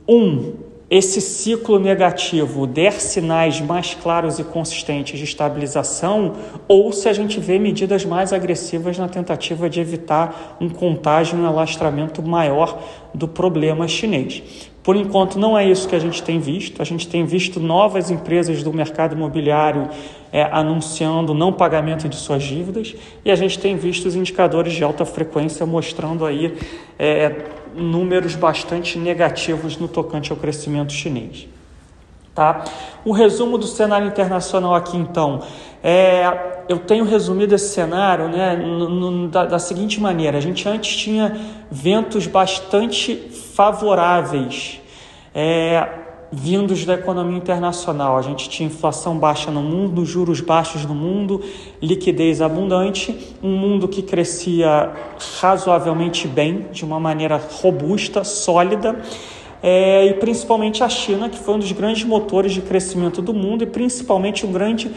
um, 0.09 0.53
esse 0.91 1.21
ciclo 1.21 1.79
negativo 1.79 2.67
der 2.67 2.93
sinais 2.95 3.61
mais 3.61 3.95
claros 3.95 4.39
e 4.39 4.45
consistentes 4.45 5.19
de 5.19 5.25
estabilização, 5.25 6.35
ou 6.67 6.93
se 6.93 7.09
a 7.09 7.13
gente 7.13 7.39
vê 7.39 7.59
medidas 7.59 8.07
mais 8.07 8.33
agressivas 8.33 8.97
na 8.97 9.09
tentativa 9.09 9.69
de 9.69 9.81
evitar 9.81 10.57
um 10.61 10.69
contágio 10.69 11.39
e 11.39 11.43
um 11.43 11.47
alastramento 11.47 12.23
maior 12.23 12.83
do 13.13 13.29
problema 13.29 13.87
chinês. 13.87 14.43
Por 14.89 14.97
enquanto, 14.97 15.39
não 15.39 15.59
é 15.59 15.69
isso 15.69 15.87
que 15.87 15.95
a 15.95 15.99
gente 15.99 16.23
tem 16.23 16.41
visto. 16.41 16.81
A 16.81 16.85
gente 16.87 17.07
tem 17.07 17.23
visto 17.23 17.61
novas 17.61 18.11
empresas 18.11 18.63
do 18.63 18.73
mercado 18.73 19.15
imobiliário 19.15 19.91
é, 20.33 20.45
anunciando 20.45 21.35
não 21.35 21.53
pagamento 21.53 22.09
de 22.09 22.17
suas 22.17 22.43
dívidas 22.43 22.95
e 23.23 23.31
a 23.31 23.37
gente 23.37 23.59
tem 23.59 23.77
visto 23.77 24.07
os 24.07 24.17
indicadores 24.17 24.73
de 24.73 24.83
alta 24.83 25.05
frequência 25.05 25.67
mostrando 25.67 26.25
aí 26.25 26.57
é, 26.99 27.37
números 27.77 28.35
bastante 28.35 28.99
negativos 28.99 29.77
no 29.77 29.89
tocante 29.89 30.33
ao 30.33 30.39
crescimento 30.39 30.91
chinês. 30.91 31.47
Tá? 32.39 32.63
O 33.05 33.11
resumo 33.11 33.59
do 33.59 33.67
cenário 33.67 34.07
internacional 34.07 34.73
aqui, 34.73 34.97
então, 34.97 35.43
é, 35.83 36.63
eu 36.69 36.79
tenho 36.79 37.05
resumido 37.05 37.53
esse 37.53 37.75
cenário 37.75 38.29
né, 38.29 38.55
no, 38.55 38.89
no, 38.89 39.27
da, 39.27 39.45
da, 39.45 39.59
seguinte 39.59 40.01
maneira: 40.01 40.39
a 40.39 40.41
gente 40.41 40.69
antes 40.69 40.97
tinha 40.97 41.37
ventos 41.69 42.29
bastante 42.29 43.17
favoráveis 43.57 44.81
é, 45.35 45.89
vindos 46.31 46.85
da 46.85 46.95
economia 46.95 47.37
internacional. 47.37 48.17
A 48.17 48.23
gente 48.23 48.49
tinha 48.49 48.69
inflação 48.69 49.19
baixa 49.19 49.51
no 49.51 49.61
mundo, 49.61 50.05
juros 50.05 50.41
baixos 50.41 50.85
no 50.85 50.95
mundo, 50.95 51.43
liquidez 51.83 52.41
abundante, 52.41 53.35
um 53.43 53.57
mundo 53.57 53.89
que 53.89 54.01
crescia 54.01 54.93
razoavelmente 55.41 56.29
bem, 56.29 56.67
de 56.71 56.85
uma 56.85 57.01
maneira 57.01 57.41
robusta, 57.61 58.23
sólida. 58.23 58.97
É, 59.63 60.07
e 60.07 60.15
principalmente 60.15 60.85
a 60.85 60.89
China, 60.89 61.29
que 61.29 61.39
foi 61.39 61.55
um 61.55 61.59
dos 61.59 61.73
grandes 61.73 62.05
motores 62.05 62.53
de 62.53 62.63
crescimento 62.63 63.21
do 63.21 63.35
mundo 63.35 63.65
e 63.65 63.67
principalmente 63.67 64.47
um 64.47 64.53
grande 64.53 64.91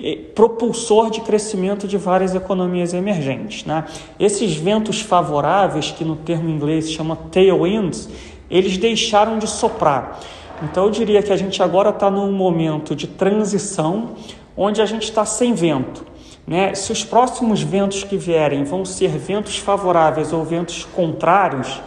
é, 0.00 0.16
propulsor 0.34 1.10
de 1.10 1.20
crescimento 1.20 1.86
de 1.86 1.96
várias 1.96 2.34
economias 2.34 2.94
emergentes. 2.94 3.64
Né? 3.64 3.84
Esses 4.18 4.56
ventos 4.56 5.00
favoráveis, 5.00 5.90
que 5.90 6.04
no 6.04 6.16
termo 6.16 6.48
inglês 6.48 6.86
se 6.86 6.92
chama 6.92 7.16
tailwinds, 7.30 8.08
eles 8.50 8.78
deixaram 8.78 9.38
de 9.38 9.46
soprar. 9.46 10.20
Então 10.62 10.84
eu 10.84 10.90
diria 10.90 11.22
que 11.22 11.32
a 11.32 11.36
gente 11.36 11.62
agora 11.62 11.90
está 11.90 12.10
num 12.10 12.32
momento 12.32 12.96
de 12.96 13.06
transição 13.06 14.10
onde 14.56 14.80
a 14.80 14.86
gente 14.86 15.04
está 15.04 15.24
sem 15.24 15.52
vento. 15.52 16.06
Né? 16.46 16.74
Se 16.74 16.92
os 16.92 17.04
próximos 17.04 17.60
ventos 17.60 18.04
que 18.04 18.16
vierem 18.16 18.64
vão 18.64 18.84
ser 18.84 19.10
ventos 19.18 19.58
favoráveis 19.58 20.32
ou 20.32 20.44
ventos 20.44 20.84
contrários, 20.84 21.80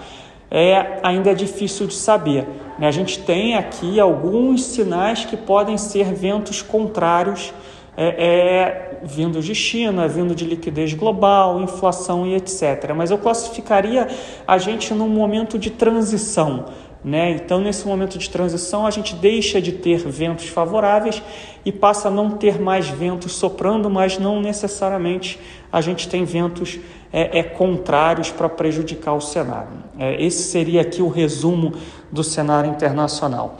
é, 0.52 1.00
ainda 1.04 1.34
difícil 1.34 1.88
de 1.88 1.94
saber. 1.94 2.48
Né? 2.78 2.88
A 2.88 2.92
gente 2.92 3.20
tem 3.20 3.56
aqui 3.56 4.00
alguns 4.00 4.64
sinais 4.64 5.26
que 5.26 5.38
podem 5.38 5.78
ser 5.78 6.14
ventos 6.14 6.62
contrários, 6.62 7.54
é, 7.96 8.06
é, 8.08 9.00
vindos 9.04 9.46
de 9.46 9.54
China, 9.54 10.08
vindo 10.08 10.34
de 10.34 10.46
liquidez 10.46 10.94
global, 10.94 11.62
inflação 11.62 12.26
e 12.26 12.36
etc. 12.36 12.94
Mas 12.96 13.12
eu 13.12 13.18
classificaria 13.18 14.08
a 14.48 14.58
gente 14.58 14.94
num 14.94 15.10
momento 15.10 15.60
de 15.60 15.70
transição. 15.70 16.66
Né? 17.04 17.32
Então, 17.32 17.62
nesse 17.62 17.88
momento 17.88 18.18
de 18.18 18.30
transição, 18.30 18.86
a 18.86 18.92
gente 18.92 19.16
deixa 19.16 19.62
de 19.62 19.72
ter 19.72 20.00
ventos 20.00 20.50
favoráveis 20.50 21.22
e 21.64 21.72
passa 21.72 22.10
a 22.10 22.12
não 22.12 22.32
ter 22.32 22.60
mais 22.60 22.90
ventos 22.90 23.34
soprando, 23.34 23.90
mas 23.90 24.18
não 24.18 24.42
necessariamente 24.42 25.40
a 25.72 25.80
gente 25.80 26.10
tem 26.10 26.26
ventos 26.26 26.78
é, 27.12 27.40
é 27.40 27.44
contrários 27.44 28.32
para 28.32 28.50
prejudicar 28.50 29.14
o 29.14 29.22
cenário. 29.22 29.72
É, 29.98 30.22
esse 30.22 30.44
seria 30.44 30.82
aqui 30.82 31.02
o 31.02 31.08
resumo 31.08 31.74
do 32.12 32.24
cenário 32.24 32.70
internacional. 32.70 33.58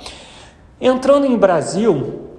Entrando 0.82 1.26
em 1.26 1.38
Brasil, 1.38 2.30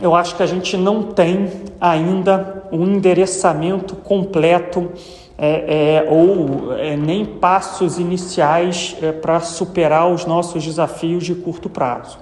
eu 0.00 0.14
acho 0.14 0.36
que 0.36 0.42
a 0.42 0.46
gente 0.46 0.76
não 0.76 1.02
tem 1.02 1.50
ainda 1.80 2.64
um 2.72 2.84
endereçamento 2.84 3.94
completo 3.96 4.90
é, 5.36 6.04
é, 6.04 6.08
ou 6.08 6.74
é, 6.74 6.96
nem 6.96 7.24
passos 7.24 7.98
iniciais 7.98 8.96
é, 9.02 9.12
para 9.12 9.40
superar 9.40 10.08
os 10.08 10.24
nossos 10.24 10.62
desafios 10.64 11.24
de 11.24 11.34
curto 11.34 11.68
prazo. 11.68 12.18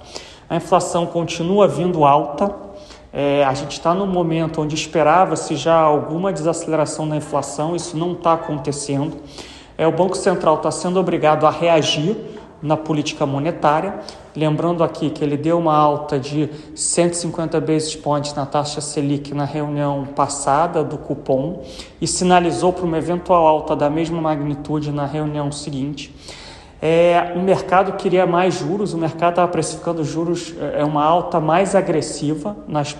A 0.49 0.55
inflação 0.55 1.05
continua 1.05 1.67
vindo 1.67 2.05
alta, 2.05 2.53
é, 3.11 3.43
a 3.43 3.53
gente 3.53 3.73
está 3.73 3.93
num 3.93 4.07
momento 4.07 4.61
onde 4.61 4.73
esperava-se 4.73 5.55
já 5.55 5.75
alguma 5.75 6.33
desaceleração 6.33 7.07
da 7.07 7.15
inflação, 7.15 7.75
isso 7.75 7.95
não 7.95 8.13
está 8.13 8.33
acontecendo. 8.33 9.17
É, 9.77 9.85
o 9.87 9.91
Banco 9.91 10.17
Central 10.17 10.55
está 10.55 10.71
sendo 10.71 10.99
obrigado 10.99 11.45
a 11.45 11.51
reagir 11.51 12.15
na 12.61 12.75
política 12.75 13.25
monetária. 13.25 13.99
Lembrando 14.35 14.83
aqui 14.83 15.11
que 15.11 15.23
ele 15.23 15.37
deu 15.37 15.59
uma 15.59 15.75
alta 15.75 16.19
de 16.19 16.49
150 16.73 17.61
basis 17.61 17.95
points 17.95 18.33
na 18.33 18.45
taxa 18.45 18.81
Selic 18.81 19.31
na 19.33 19.45
reunião 19.45 20.05
passada 20.15 20.83
do 20.83 20.97
cupom 20.97 21.63
e 22.01 22.07
sinalizou 22.07 22.73
para 22.73 22.83
uma 22.83 22.97
eventual 22.97 23.45
alta 23.45 23.75
da 23.75 23.91
mesma 23.91 24.19
magnitude 24.19 24.91
na 24.91 25.05
reunião 25.05 25.51
seguinte. 25.51 26.13
É, 26.81 27.31
o 27.35 27.39
mercado 27.39 27.93
queria 27.93 28.25
mais 28.25 28.55
juros, 28.55 28.93
o 28.93 28.97
mercado 28.97 29.33
estava 29.33 29.49
precificando 29.49 30.03
juros, 30.03 30.53
é, 30.59 30.81
é 30.81 30.83
uma 30.83 31.01
alta 31.01 31.39
mais 31.39 31.75
agressiva 31.75 32.57
nas 32.67 32.93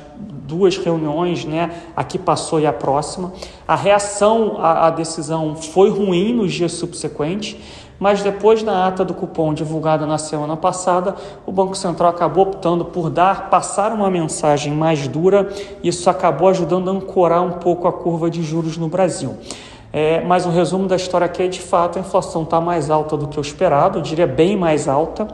duas 0.47 0.77
reuniões, 0.77 1.43
né? 1.43 1.71
Aqui 1.95 2.17
passou 2.17 2.59
e 2.59 2.65
a 2.65 2.71
próxima. 2.71 3.33
A 3.67 3.75
reação 3.75 4.57
à, 4.59 4.87
à 4.87 4.89
decisão 4.89 5.55
foi 5.55 5.89
ruim 5.89 6.33
nos 6.33 6.53
dias 6.53 6.73
subsequentes 6.73 7.57
mas 8.03 8.21
depois 8.21 8.61
da 8.61 8.85
ata 8.85 9.05
do 9.05 9.13
cupom 9.13 9.53
divulgada 9.53 10.05
na 10.05 10.17
semana 10.17 10.57
passada, 10.57 11.15
o 11.45 11.53
Banco 11.53 11.73
Central 11.73 12.09
acabou 12.09 12.43
optando 12.43 12.83
por 12.83 13.09
dar, 13.09 13.49
passar 13.49 13.93
uma 13.93 14.11
mensagem 14.11 14.73
mais 14.73 15.07
dura, 15.07 15.47
isso 15.81 16.09
acabou 16.09 16.49
ajudando 16.49 16.89
a 16.89 16.91
ancorar 16.91 17.41
um 17.41 17.53
pouco 17.53 17.87
a 17.87 17.93
curva 17.93 18.29
de 18.29 18.43
juros 18.43 18.75
no 18.75 18.89
Brasil. 18.89 19.37
É, 19.93 20.19
mas 20.19 20.45
o 20.45 20.49
resumo 20.49 20.85
da 20.85 20.97
história 20.97 21.23
aqui 21.23 21.43
é 21.43 21.47
de 21.47 21.61
fato 21.61 21.97
a 21.97 22.01
inflação 22.01 22.43
está 22.43 22.59
mais 22.59 22.89
alta 22.89 23.15
do 23.15 23.25
que 23.29 23.39
o 23.39 23.41
esperado, 23.41 23.99
eu 23.99 24.01
diria 24.01 24.27
bem 24.27 24.57
mais 24.57 24.89
alta, 24.89 25.25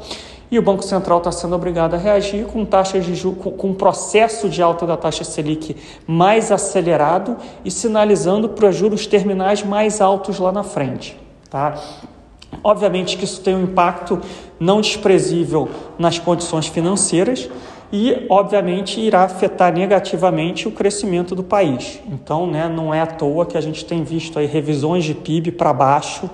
e 0.51 0.59
o 0.59 0.61
Banco 0.61 0.83
Central 0.83 1.17
está 1.17 1.31
sendo 1.31 1.55
obrigado 1.55 1.95
a 1.95 1.97
reagir 1.97 2.45
com 2.45 2.63
taxas 2.63 3.03
de 3.03 3.19
com, 3.23 3.49
com 3.49 3.69
um 3.69 3.73
processo 3.73 4.47
de 4.47 4.61
alta 4.61 4.85
da 4.85 4.95
taxa 4.95 5.23
Selic 5.23 5.75
mais 6.05 6.51
acelerado 6.51 7.35
e 7.65 7.71
sinalizando 7.71 8.47
para 8.47 8.71
juros 8.71 9.07
terminais 9.07 9.63
mais 9.63 9.99
altos 9.99 10.37
lá 10.37 10.51
na 10.51 10.61
frente. 10.61 11.17
Tá? 11.49 11.73
Obviamente 12.63 13.17
que 13.17 13.25
isso 13.25 13.41
tem 13.41 13.55
um 13.55 13.63
impacto 13.63 14.19
não 14.59 14.81
desprezível 14.81 15.69
nas 15.97 16.19
condições 16.19 16.67
financeiras 16.67 17.49
e, 17.91 18.25
obviamente, 18.29 18.99
irá 18.99 19.23
afetar 19.23 19.73
negativamente 19.73 20.67
o 20.67 20.71
crescimento 20.71 21.33
do 21.33 21.43
país. 21.43 21.99
Então, 22.07 22.45
né, 22.45 22.67
não 22.67 22.93
é 22.93 23.01
à 23.01 23.07
toa 23.07 23.45
que 23.45 23.57
a 23.57 23.61
gente 23.61 23.83
tem 23.83 24.03
visto 24.03 24.37
aí 24.37 24.45
revisões 24.45 25.03
de 25.03 25.13
PIB 25.13 25.51
para 25.51 25.73
baixo 25.73 26.29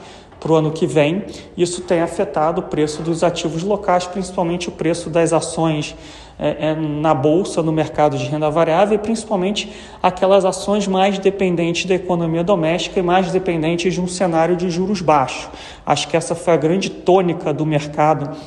para 0.46 0.54
o 0.54 0.56
ano 0.58 0.70
que 0.70 0.86
vem. 0.86 1.24
Isso 1.58 1.82
tem 1.82 2.02
afetado 2.02 2.62
o 2.62 2.64
preço 2.66 3.02
dos 3.02 3.24
ativos 3.24 3.64
locais, 3.64 4.06
principalmente 4.06 4.70
o 4.70 4.72
preço 4.72 5.10
das 5.10 5.34
ações 5.34 5.96
é, 6.38 6.68
é, 6.68 6.76
na 6.76 7.16
bolsa, 7.16 7.64
no 7.64 7.72
mercado 7.72 8.16
de 8.16 8.26
renda 8.26 8.48
variável, 8.52 8.94
e 8.94 9.00
principalmente 9.00 9.74
aquelas 10.04 10.46
ações 10.46 10.88
mais 10.88 11.18
dependentes 11.18 11.86
da 11.86 11.96
economia 11.96 12.44
doméstica 12.44 13.00
e 13.00 13.02
mais 13.02 13.32
dependentes 13.32 13.96
de 13.96 14.00
um 14.00 14.08
cenário 14.08 14.56
de 14.56 14.70
juros 14.70 15.02
baixos. 15.02 15.50
Acho 15.84 16.08
que 16.08 16.16
essa 16.16 16.36
foi 16.36 16.54
a 16.54 16.58
grande 16.58 16.92
tônica 16.92 17.52
do 17.52 17.66
mercado 17.66 18.38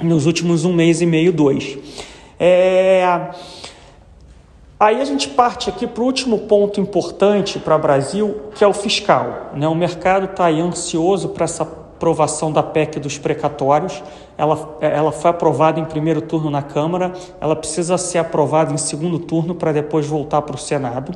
nos 0.00 0.26
últimos 0.26 0.64
um 0.64 0.72
mês 0.72 1.00
e 1.00 1.06
meio, 1.06 1.32
dois. 1.32 1.76
É... 2.38 3.30
Aí 4.78 5.00
a 5.00 5.04
gente 5.06 5.28
parte 5.28 5.70
aqui 5.70 5.86
para 5.86 6.02
o 6.02 6.06
último 6.06 6.40
ponto 6.40 6.78
importante 6.78 7.58
para 7.58 7.76
o 7.76 7.78
Brasil, 7.78 8.42
que 8.54 8.62
é 8.62 8.66
o 8.66 8.74
fiscal. 8.74 9.52
Né? 9.54 9.66
O 9.66 9.74
mercado 9.74 10.26
está 10.26 10.48
ansioso 10.48 11.30
para 11.30 11.44
essa 11.44 11.62
aprovação 11.62 12.52
da 12.52 12.62
PEC 12.62 13.00
dos 13.00 13.16
precatórios. 13.16 14.02
Ela, 14.36 14.76
ela 14.82 15.10
foi 15.10 15.30
aprovada 15.30 15.80
em 15.80 15.84
primeiro 15.86 16.20
turno 16.20 16.50
na 16.50 16.60
Câmara, 16.60 17.14
ela 17.40 17.56
precisa 17.56 17.96
ser 17.96 18.18
aprovada 18.18 18.70
em 18.70 18.76
segundo 18.76 19.18
turno 19.18 19.54
para 19.54 19.72
depois 19.72 20.06
voltar 20.06 20.42
para 20.42 20.56
o 20.56 20.58
Senado. 20.58 21.10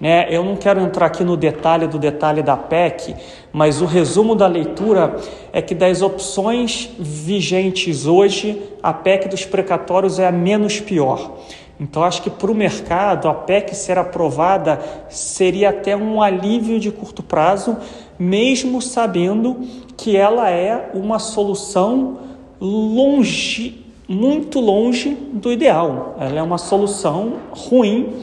Né? 0.00 0.26
Eu 0.28 0.42
não 0.42 0.56
quero 0.56 0.80
entrar 0.80 1.06
aqui 1.06 1.22
no 1.22 1.36
detalhe 1.36 1.86
do 1.86 2.00
detalhe 2.00 2.42
da 2.42 2.56
PEC, 2.56 3.14
mas 3.52 3.80
o 3.80 3.84
resumo 3.84 4.34
da 4.34 4.48
leitura 4.48 5.14
é 5.52 5.62
que 5.62 5.72
das 5.72 6.02
opções 6.02 6.90
vigentes 6.98 8.06
hoje, 8.06 8.60
a 8.82 8.92
PEC 8.92 9.28
dos 9.28 9.44
precatórios 9.44 10.18
é 10.18 10.26
a 10.26 10.32
menos 10.32 10.80
pior. 10.80 11.30
Então, 11.78 12.04
acho 12.04 12.22
que 12.22 12.30
para 12.30 12.50
o 12.50 12.54
mercado, 12.54 13.28
a 13.28 13.34
PEC 13.34 13.74
ser 13.74 13.98
aprovada 13.98 14.80
seria 15.08 15.70
até 15.70 15.96
um 15.96 16.22
alívio 16.22 16.78
de 16.78 16.90
curto 16.90 17.22
prazo, 17.22 17.76
mesmo 18.18 18.80
sabendo 18.80 19.60
que 19.96 20.16
ela 20.16 20.48
é 20.50 20.90
uma 20.94 21.18
solução 21.18 22.18
longe, 22.60 23.84
muito 24.08 24.60
longe 24.60 25.16
do 25.32 25.50
ideal. 25.50 26.16
Ela 26.20 26.38
é 26.38 26.42
uma 26.42 26.58
solução 26.58 27.34
ruim, 27.50 28.22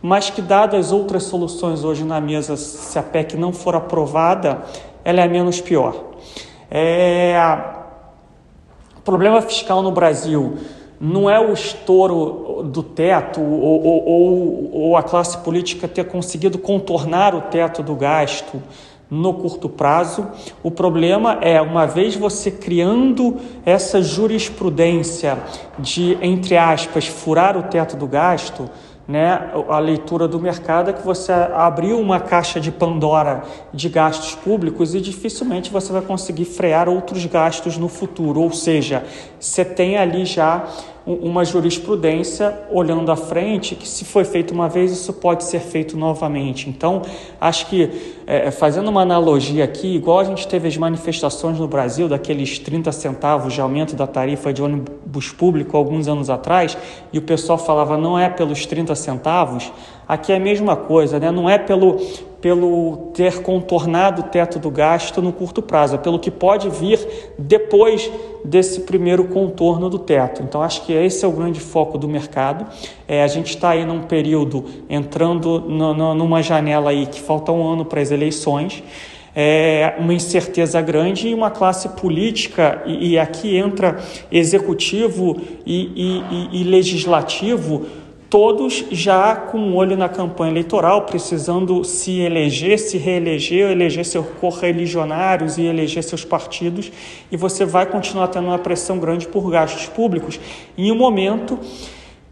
mas 0.00 0.30
que, 0.30 0.40
dadas 0.40 0.86
as 0.86 0.92
outras 0.92 1.24
soluções 1.24 1.82
hoje 1.82 2.04
na 2.04 2.20
mesa, 2.20 2.56
se 2.56 2.98
a 2.98 3.02
PEC 3.02 3.36
não 3.36 3.52
for 3.52 3.74
aprovada, 3.74 4.62
ela 5.04 5.22
é 5.22 5.28
menos 5.28 5.60
pior. 5.60 5.94
É... 6.70 7.36
O 8.96 9.00
problema 9.00 9.42
fiscal 9.42 9.82
no 9.82 9.90
Brasil 9.90 10.56
não 11.04 11.28
é 11.28 11.40
o 11.40 11.52
estouro 11.52 12.62
do 12.62 12.80
teto 12.80 13.40
ou, 13.40 13.84
ou, 13.84 14.70
ou, 14.72 14.96
a 14.96 15.02
classe 15.02 15.36
política 15.38 15.88
ter 15.88 16.04
conseguido 16.04 16.58
contornar 16.58 17.34
o 17.34 17.40
teto 17.40 17.82
do 17.82 17.96
gasto 17.96 18.62
no 19.10 19.34
curto 19.34 19.68
prazo. 19.68 20.28
O 20.62 20.70
problema 20.70 21.38
é, 21.40 21.60
uma 21.60 21.86
vez 21.86 22.14
você 22.14 22.52
criando 22.52 23.36
essa 23.66 24.00
jurisprudência 24.00 25.38
de, 25.76 26.16
entre 26.22 26.56
aspas, 26.56 27.08
furar 27.08 27.56
o 27.56 27.64
teto 27.64 27.96
do 27.96 28.06
gasto, 28.06 28.70
né, 29.06 29.50
a 29.68 29.80
leitura 29.80 30.28
do 30.28 30.38
mercado 30.38 30.90
é 30.90 30.92
que 30.92 31.04
você 31.04 31.32
abriu 31.32 31.98
uma 31.98 32.20
caixa 32.20 32.60
de 32.60 32.70
Pandora 32.70 33.42
de 33.74 33.88
gastos 33.88 34.36
públicos 34.36 34.94
e 34.94 35.00
dificilmente 35.00 35.72
você 35.72 35.92
vai 35.92 36.02
conseguir 36.02 36.44
frear 36.44 36.88
outros 36.88 37.26
gastos 37.26 37.76
no 37.76 37.88
futuro. 37.88 38.40
Ou 38.40 38.52
seja, 38.52 39.04
você 39.40 39.64
tem 39.64 39.98
ali 39.98 40.24
já 40.24 40.68
uma 41.06 41.44
jurisprudência 41.44 42.60
olhando 42.70 43.10
à 43.10 43.16
frente 43.16 43.74
que 43.74 43.88
se 43.88 44.04
foi 44.04 44.24
feito 44.24 44.54
uma 44.54 44.68
vez 44.68 44.92
isso 44.92 45.12
pode 45.12 45.44
ser 45.44 45.60
feito 45.60 45.96
novamente. 45.96 46.68
Então 46.68 47.02
acho 47.40 47.66
que 47.66 47.90
é, 48.26 48.50
fazendo 48.50 48.88
uma 48.88 49.02
analogia 49.02 49.64
aqui, 49.64 49.94
igual 49.94 50.20
a 50.20 50.24
gente 50.24 50.46
teve 50.46 50.68
as 50.68 50.76
manifestações 50.76 51.58
no 51.58 51.66
Brasil 51.66 52.08
daqueles 52.08 52.58
30 52.58 52.92
centavos 52.92 53.52
de 53.52 53.60
aumento 53.60 53.96
da 53.96 54.06
tarifa 54.06 54.52
de 54.52 54.62
ônibus 54.62 55.30
público 55.30 55.76
alguns 55.76 56.06
anos 56.06 56.30
atrás 56.30 56.76
e 57.12 57.18
o 57.18 57.22
pessoal 57.22 57.58
falava 57.58 57.96
não 57.98 58.18
é 58.18 58.28
pelos 58.28 58.64
30 58.64 58.94
centavos, 58.94 59.72
aqui 60.06 60.32
é 60.32 60.36
a 60.36 60.40
mesma 60.40 60.76
coisa, 60.76 61.18
né? 61.18 61.30
não 61.30 61.48
é 61.48 61.58
pelo 61.58 62.00
pelo 62.42 63.12
ter 63.14 63.40
contornado 63.40 64.22
o 64.22 64.24
teto 64.24 64.58
do 64.58 64.68
gasto 64.68 65.22
no 65.22 65.32
curto 65.32 65.62
prazo, 65.62 65.94
é 65.94 65.98
pelo 65.98 66.18
que 66.18 66.30
pode 66.30 66.68
vir 66.68 66.98
depois 67.38 68.10
desse 68.44 68.80
primeiro 68.80 69.28
contorno 69.28 69.88
do 69.88 69.96
teto. 69.96 70.42
Então, 70.42 70.60
acho 70.60 70.84
que 70.84 70.92
esse 70.92 71.24
é 71.24 71.28
o 71.28 71.30
grande 71.30 71.60
foco 71.60 71.96
do 71.96 72.08
mercado. 72.08 72.66
É, 73.06 73.22
a 73.22 73.28
gente 73.28 73.50
está 73.50 73.70
aí 73.70 73.86
num 73.86 74.02
período 74.02 74.64
entrando 74.90 75.60
no, 75.60 75.94
no, 75.94 76.14
numa 76.16 76.42
janela 76.42 76.90
aí 76.90 77.06
que 77.06 77.20
falta 77.20 77.52
um 77.52 77.64
ano 77.64 77.84
para 77.84 78.00
as 78.00 78.10
eleições. 78.10 78.82
É 79.34 79.94
uma 79.98 80.12
incerteza 80.12 80.80
grande 80.82 81.28
e 81.28 81.34
uma 81.34 81.50
classe 81.50 81.90
política, 81.90 82.82
e, 82.84 83.12
e 83.12 83.18
aqui 83.18 83.56
entra 83.56 83.98
executivo 84.32 85.40
e, 85.64 86.20
e, 86.52 86.60
e 86.60 86.64
legislativo 86.64 87.86
todos 88.32 88.86
já 88.90 89.36
com 89.36 89.58
um 89.58 89.76
olho 89.76 89.94
na 89.94 90.08
campanha 90.08 90.52
eleitoral, 90.52 91.02
precisando 91.02 91.84
se 91.84 92.18
eleger, 92.18 92.78
se 92.78 92.96
reeleger, 92.96 93.70
eleger 93.70 94.06
seus 94.06 94.24
correligionários 94.40 95.58
e 95.58 95.64
eleger 95.64 96.02
seus 96.02 96.24
partidos, 96.24 96.90
e 97.30 97.36
você 97.36 97.66
vai 97.66 97.84
continuar 97.84 98.28
tendo 98.28 98.46
uma 98.46 98.58
pressão 98.58 98.98
grande 98.98 99.28
por 99.28 99.50
gastos 99.50 99.84
públicos 99.84 100.40
em 100.78 100.90
um 100.90 100.94
momento 100.94 101.58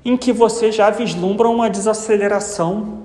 em 0.02 0.16
que 0.16 0.32
você 0.32 0.72
já 0.72 0.88
vislumbra 0.88 1.46
uma 1.50 1.68
desaceleração 1.68 3.00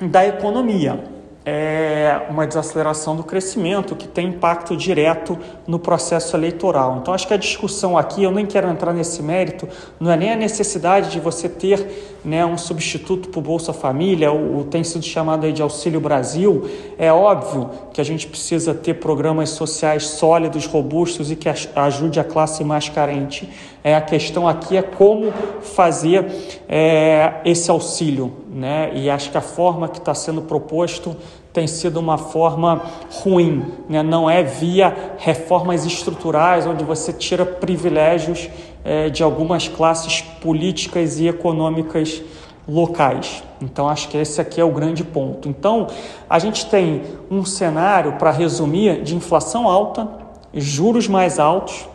da 0.00 0.26
economia 0.26 1.11
é 1.44 2.26
uma 2.30 2.46
desaceleração 2.46 3.16
do 3.16 3.24
crescimento 3.24 3.96
que 3.96 4.06
tem 4.06 4.28
impacto 4.28 4.76
direto 4.76 5.36
no 5.66 5.78
processo 5.78 6.36
eleitoral. 6.36 6.98
Então, 7.00 7.12
acho 7.12 7.26
que 7.26 7.34
a 7.34 7.36
discussão 7.36 7.98
aqui, 7.98 8.22
eu 8.22 8.30
nem 8.30 8.46
quero 8.46 8.68
entrar 8.68 8.92
nesse 8.92 9.22
mérito, 9.22 9.68
não 9.98 10.10
é 10.10 10.16
nem 10.16 10.32
a 10.32 10.36
necessidade 10.36 11.10
de 11.10 11.18
você 11.18 11.48
ter 11.48 12.20
né, 12.24 12.46
um 12.46 12.56
substituto 12.56 13.28
para 13.28 13.40
o 13.40 13.42
Bolsa 13.42 13.72
Família, 13.72 14.32
o, 14.32 14.64
tem 14.64 14.84
sido 14.84 15.04
chamado 15.04 15.44
aí 15.44 15.52
de 15.52 15.60
Auxílio 15.60 16.00
Brasil. 16.00 16.70
É 16.96 17.12
óbvio 17.12 17.70
que 17.92 18.00
a 18.00 18.04
gente 18.04 18.28
precisa 18.28 18.72
ter 18.72 18.94
programas 18.94 19.50
sociais 19.50 20.06
sólidos, 20.06 20.66
robustos 20.66 21.30
e 21.30 21.36
que 21.36 21.48
ajude 21.74 22.20
a 22.20 22.24
classe 22.24 22.62
mais 22.62 22.88
carente. 22.88 23.50
É, 23.84 23.96
a 23.96 24.00
questão 24.00 24.46
aqui 24.46 24.76
é 24.76 24.82
como 24.82 25.32
fazer 25.60 26.24
é, 26.68 27.40
esse 27.44 27.70
auxílio, 27.70 28.32
né? 28.48 28.92
E 28.94 29.10
acho 29.10 29.30
que 29.30 29.38
a 29.38 29.42
forma 29.42 29.88
que 29.88 29.98
está 29.98 30.14
sendo 30.14 30.42
proposto 30.42 31.16
tem 31.52 31.66
sido 31.66 31.98
uma 31.98 32.16
forma 32.16 32.82
ruim, 33.10 33.64
né? 33.88 34.02
não 34.02 34.28
é 34.28 34.42
via 34.42 35.14
reformas 35.18 35.84
estruturais, 35.84 36.66
onde 36.66 36.82
você 36.82 37.12
tira 37.12 37.44
privilégios 37.44 38.48
é, 38.84 39.10
de 39.10 39.22
algumas 39.22 39.68
classes 39.68 40.22
políticas 40.40 41.20
e 41.20 41.28
econômicas 41.28 42.22
locais. 42.66 43.42
Então, 43.60 43.88
acho 43.88 44.08
que 44.08 44.16
esse 44.16 44.40
aqui 44.40 44.60
é 44.60 44.64
o 44.64 44.70
grande 44.70 45.04
ponto. 45.04 45.48
Então, 45.48 45.88
a 46.28 46.38
gente 46.38 46.66
tem 46.66 47.02
um 47.30 47.44
cenário, 47.44 48.12
para 48.12 48.30
resumir, 48.30 49.02
de 49.02 49.14
inflação 49.14 49.68
alta, 49.68 50.08
juros 50.54 51.06
mais 51.06 51.38
altos, 51.38 51.86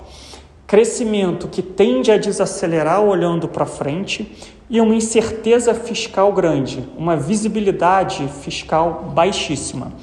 crescimento 0.67 1.47
que 1.47 1.61
tende 1.61 2.11
a 2.11 2.17
desacelerar 2.17 3.01
olhando 3.01 3.47
para 3.47 3.65
frente 3.65 4.29
e 4.69 4.81
uma 4.81 4.93
incerteza 4.93 5.73
fiscal 5.73 6.33
grande, 6.33 6.87
uma 6.97 7.15
visibilidade 7.15 8.27
fiscal 8.41 9.11
baixíssima. 9.15 9.93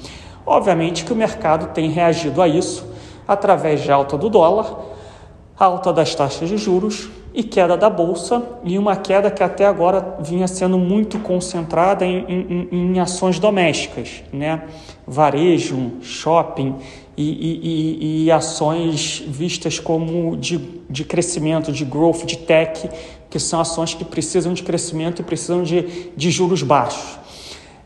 Obviamente 0.43 1.05
que 1.05 1.13
o 1.13 1.15
mercado 1.15 1.71
tem 1.71 1.91
reagido 1.91 2.41
a 2.41 2.47
isso 2.47 2.83
através 3.27 3.81
de 3.81 3.91
alta 3.91 4.17
do 4.17 4.27
dólar, 4.27 4.75
alta 5.57 5.93
das 5.93 6.15
taxas 6.15 6.49
de 6.49 6.57
juros 6.57 7.09
e 7.31 7.43
queda 7.43 7.75
da 7.75 7.89
bolsa, 7.89 8.41
e 8.63 8.77
uma 8.77 8.95
queda 8.95 9.29
que 9.29 9.43
até 9.43 9.65
agora 9.65 10.15
vinha 10.19 10.47
sendo 10.47 10.77
muito 10.77 11.19
concentrada 11.19 12.05
em, 12.05 12.25
em, 12.27 12.67
em 12.71 12.99
ações 12.99 13.39
domésticas, 13.39 14.23
né? 14.31 14.63
varejo, 15.05 15.95
shopping 16.01 16.75
e, 17.17 17.23
e, 17.23 18.25
e, 18.25 18.31
ações 18.31 19.23
vistas 19.27 19.79
como 19.79 20.35
de, 20.35 20.57
de 20.89 21.03
crescimento, 21.03 21.71
de 21.71 21.85
growth, 21.85 22.25
de 22.25 22.37
tech, 22.37 22.89
que 23.29 23.39
são 23.39 23.59
ações 23.59 23.93
que 23.93 24.03
precisam 24.03 24.53
de 24.53 24.63
crescimento 24.63 25.21
e 25.21 25.25
precisam 25.25 25.63
de, 25.63 26.11
de 26.15 26.31
juros 26.31 26.61
baixos. 26.61 27.19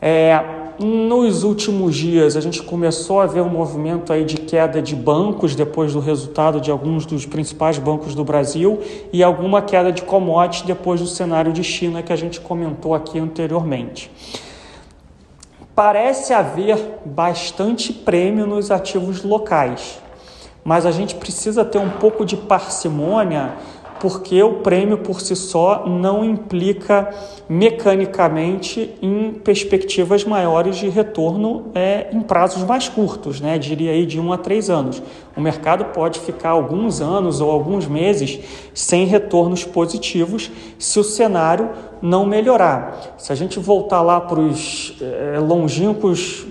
É, 0.02 0.40
nos 0.80 1.44
últimos 1.44 1.96
dias, 1.96 2.38
a 2.38 2.42
gente 2.42 2.64
começou 2.64 3.20
a 3.20 3.26
ver 3.26 3.42
um 3.42 3.50
movimento 3.50 4.14
aí 4.14 4.24
de 4.24 4.38
queda 4.38 4.82
de 4.82 4.96
bancos 4.96 5.54
depois 5.54 5.92
do 5.92 6.00
resultado 6.00 6.62
de 6.62 6.72
alguns 6.72 7.06
dos 7.06 7.26
principais 7.26 7.78
bancos 7.78 8.16
do 8.16 8.24
Brasil 8.24 8.80
e 9.12 9.22
alguma 9.22 9.62
queda 9.62 9.92
de 9.92 10.04
commodities 10.04 10.66
depois 10.66 11.02
do 11.02 11.08
cenário 11.08 11.52
de 11.52 11.66
China 11.66 12.02
que 12.02 12.14
a 12.14 12.16
gente 12.16 12.40
comentou 12.40 12.96
aqui 12.96 13.20
anteriormente. 13.20 14.10
Parece 15.80 16.34
haver 16.34 17.00
bastante 17.06 17.94
prêmio 17.94 18.46
nos 18.46 18.70
ativos 18.70 19.24
locais, 19.24 20.02
mas 20.62 20.86
a 20.86 20.92
gente 20.92 21.16
precisa 21.16 21.64
ter 21.64 21.78
um 21.78 21.92
pouco 21.92 22.26
de 22.26 22.36
parcimônia 22.36 23.54
porque 24.00 24.42
o 24.42 24.56
prêmio 24.56 25.00
por 25.00 25.22
si 25.22 25.36
só 25.36 25.86
não 25.88 26.24
implica 26.24 27.10
mecanicamente 27.48 28.94
em 29.02 29.32
perspectivas 29.34 30.24
maiores 30.24 30.78
de 30.78 30.90
retorno 30.90 31.66
é, 31.76 32.08
em 32.12 32.22
prazos 32.22 32.64
mais 32.64 32.88
curtos, 32.88 33.42
né? 33.42 33.58
diria 33.58 33.92
aí 33.92 34.06
de 34.06 34.20
um 34.20 34.32
a 34.32 34.38
três 34.38 34.70
anos. 34.70 35.02
O 35.36 35.42
mercado 35.42 35.86
pode 35.86 36.20
ficar 36.20 36.50
alguns 36.50 37.02
anos 37.02 37.42
ou 37.42 37.52
alguns 37.52 37.88
meses 37.88 38.40
sem 38.74 39.06
retornos 39.06 39.64
positivos 39.64 40.52
se 40.78 41.00
o 41.00 41.04
cenário 41.04 41.70
não 42.02 42.26
melhorar. 42.26 43.16
Se 43.18 43.32
a 43.32 43.36
gente 43.36 43.60
voltar 43.60 44.02
lá 44.02 44.22
para 44.22 44.40
os 44.40 44.96
é, 45.02 45.40
longínquos 45.40 46.48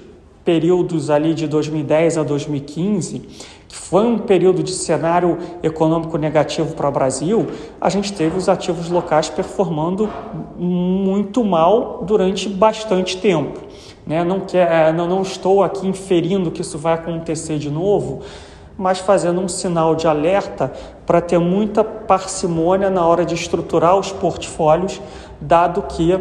períodos 0.48 1.10
ali 1.10 1.34
de 1.34 1.46
2010 1.46 2.16
a 2.16 2.22
2015, 2.22 3.28
que 3.68 3.76
foi 3.76 4.06
um 4.06 4.18
período 4.18 4.62
de 4.62 4.72
cenário 4.72 5.36
econômico 5.62 6.16
negativo 6.16 6.74
para 6.74 6.88
o 6.88 6.90
Brasil, 6.90 7.46
a 7.78 7.90
gente 7.90 8.14
teve 8.14 8.36
os 8.36 8.48
ativos 8.48 8.88
locais 8.88 9.28
performando 9.28 10.08
muito 10.56 11.44
mal 11.44 12.02
durante 12.02 12.48
bastante 12.48 13.18
tempo. 13.18 13.60
Né? 14.06 14.24
Não, 14.24 14.40
quer, 14.40 14.72
é, 14.72 14.92
não, 14.92 15.06
não 15.06 15.20
estou 15.20 15.62
aqui 15.62 15.86
inferindo 15.86 16.50
que 16.50 16.62
isso 16.62 16.78
vai 16.78 16.94
acontecer 16.94 17.58
de 17.58 17.70
novo, 17.70 18.22
mas 18.78 19.00
fazendo 19.00 19.38
um 19.40 19.48
sinal 19.48 19.94
de 19.94 20.06
alerta 20.08 20.72
para 21.04 21.20
ter 21.20 21.38
muita 21.38 21.84
parcimônia 21.84 22.88
na 22.88 23.06
hora 23.06 23.24
de 23.24 23.34
estruturar 23.34 23.98
os 23.98 24.10
portfólios, 24.10 24.98
dado 25.38 25.82
que 25.82 26.18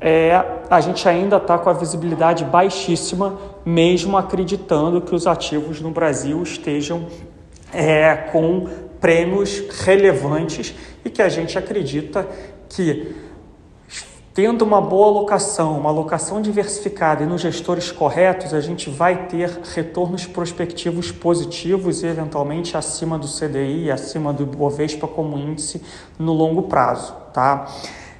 é, 0.00 0.44
a 0.70 0.80
gente 0.80 1.08
ainda 1.08 1.36
está 1.36 1.58
com 1.58 1.68
a 1.68 1.72
visibilidade 1.72 2.44
baixíssima, 2.44 3.34
mesmo 3.64 4.16
acreditando 4.16 5.00
que 5.00 5.14
os 5.14 5.26
ativos 5.26 5.80
no 5.80 5.90
Brasil 5.90 6.42
estejam 6.42 7.06
é, 7.72 8.14
com 8.32 8.68
prêmios 9.00 9.62
relevantes 9.84 10.74
e 11.04 11.10
que 11.10 11.22
a 11.22 11.28
gente 11.28 11.58
acredita 11.58 12.26
que 12.68 13.14
tendo 14.32 14.62
uma 14.62 14.80
boa 14.80 15.08
alocação, 15.08 15.78
uma 15.78 15.90
alocação 15.90 16.40
diversificada 16.40 17.24
e 17.24 17.26
nos 17.26 17.40
gestores 17.40 17.90
corretos, 17.90 18.54
a 18.54 18.60
gente 18.60 18.88
vai 18.88 19.26
ter 19.26 19.50
retornos 19.74 20.24
prospectivos 20.24 21.10
positivos 21.10 22.02
e 22.02 22.06
eventualmente 22.06 22.76
acima 22.76 23.18
do 23.18 23.26
CDI 23.26 23.90
acima 23.90 24.32
do 24.32 24.46
Bovespa 24.46 25.08
como 25.08 25.36
índice 25.36 25.82
no 26.18 26.32
longo 26.32 26.62
prazo, 26.62 27.14
tá? 27.32 27.66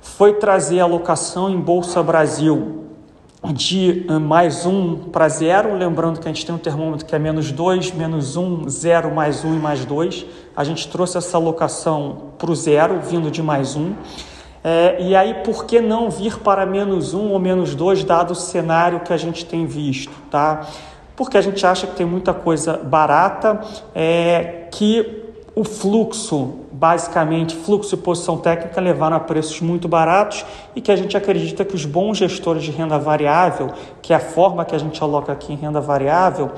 foi 0.02 0.36
trazer 0.36 0.80
a 0.80 0.84
alocação 0.84 1.50
em 1.50 1.60
Bolsa 1.60 2.04
Brasil 2.04 2.83
de 3.52 4.06
eh, 4.08 4.20
mais 4.20 4.66
1 4.66 5.10
para 5.12 5.28
0, 5.28 5.76
lembrando 5.76 6.20
que 6.20 6.28
a 6.28 6.32
gente 6.32 6.46
tem 6.46 6.56
um 6.56 6.60
termômetro 6.60 7.06
que 7.06 7.14
é 7.14 7.20
menos 7.20 7.52
2, 7.52 7.92
menos 7.94 8.38
1, 8.38 8.70
0, 8.70 9.14
mais 9.14 9.44
1 9.44 9.56
e 9.56 9.60
mais 9.60 9.84
2. 9.84 10.26
A 10.56 10.64
gente 10.64 10.88
trouxe 10.88 11.18
essa 11.18 11.36
alocação 11.36 12.30
para 12.38 12.50
o 12.50 12.56
zero, 12.56 13.02
vindo 13.02 13.30
de 13.30 13.42
mais 13.42 13.76
1. 13.76 13.94
É, 14.64 14.96
e 15.02 15.16
aí, 15.16 15.34
por 15.44 15.66
que 15.66 15.82
não 15.82 16.10
vir 16.10 16.40
para 16.40 16.66
menos 16.66 17.14
1 17.14 17.32
ou 17.32 17.40
menos 17.40 17.76
2, 17.76 18.06
dado 18.06 18.32
o 18.32 18.36
cenário 18.36 19.02
que 19.02 19.12
a 19.12 19.18
gente 19.18 19.46
tem 19.46 19.66
visto? 19.66 20.14
Tá? 20.32 20.66
Porque 21.16 21.38
a 21.38 21.42
gente 21.42 21.66
acha 21.66 21.86
que 21.86 21.96
tem 21.96 22.06
muita 22.06 22.34
coisa 22.34 22.78
barata 22.78 23.60
é, 23.94 24.68
que 24.72 25.23
o 25.56 25.64
fluxo, 25.64 26.56
basicamente, 26.72 27.56
fluxo 27.56 27.94
e 27.94 27.98
posição 27.98 28.38
técnica 28.38 28.82
levaram 28.82 29.18
a 29.18 29.20
preços 29.20 29.62
muito 29.62 29.88
baratos 29.88 30.44
e 30.76 30.82
que 30.82 30.92
a 30.92 30.96
gente 30.96 31.16
acredita 31.16 31.64
que 31.64 31.76
os 31.76 31.86
bons 31.86 32.18
gestores 32.18 32.64
de 32.64 32.72
renda 32.72 32.98
variável, 32.98 33.72
que 34.02 34.14
é 34.14 34.16
a 34.16 34.20
forma 34.20 34.66
que 34.66 34.74
a 34.74 34.80
gente 34.80 35.02
aloca 35.04 35.32
aqui 35.32 35.54
em 35.54 35.56
renda 35.56 35.80
variável, 35.80 36.52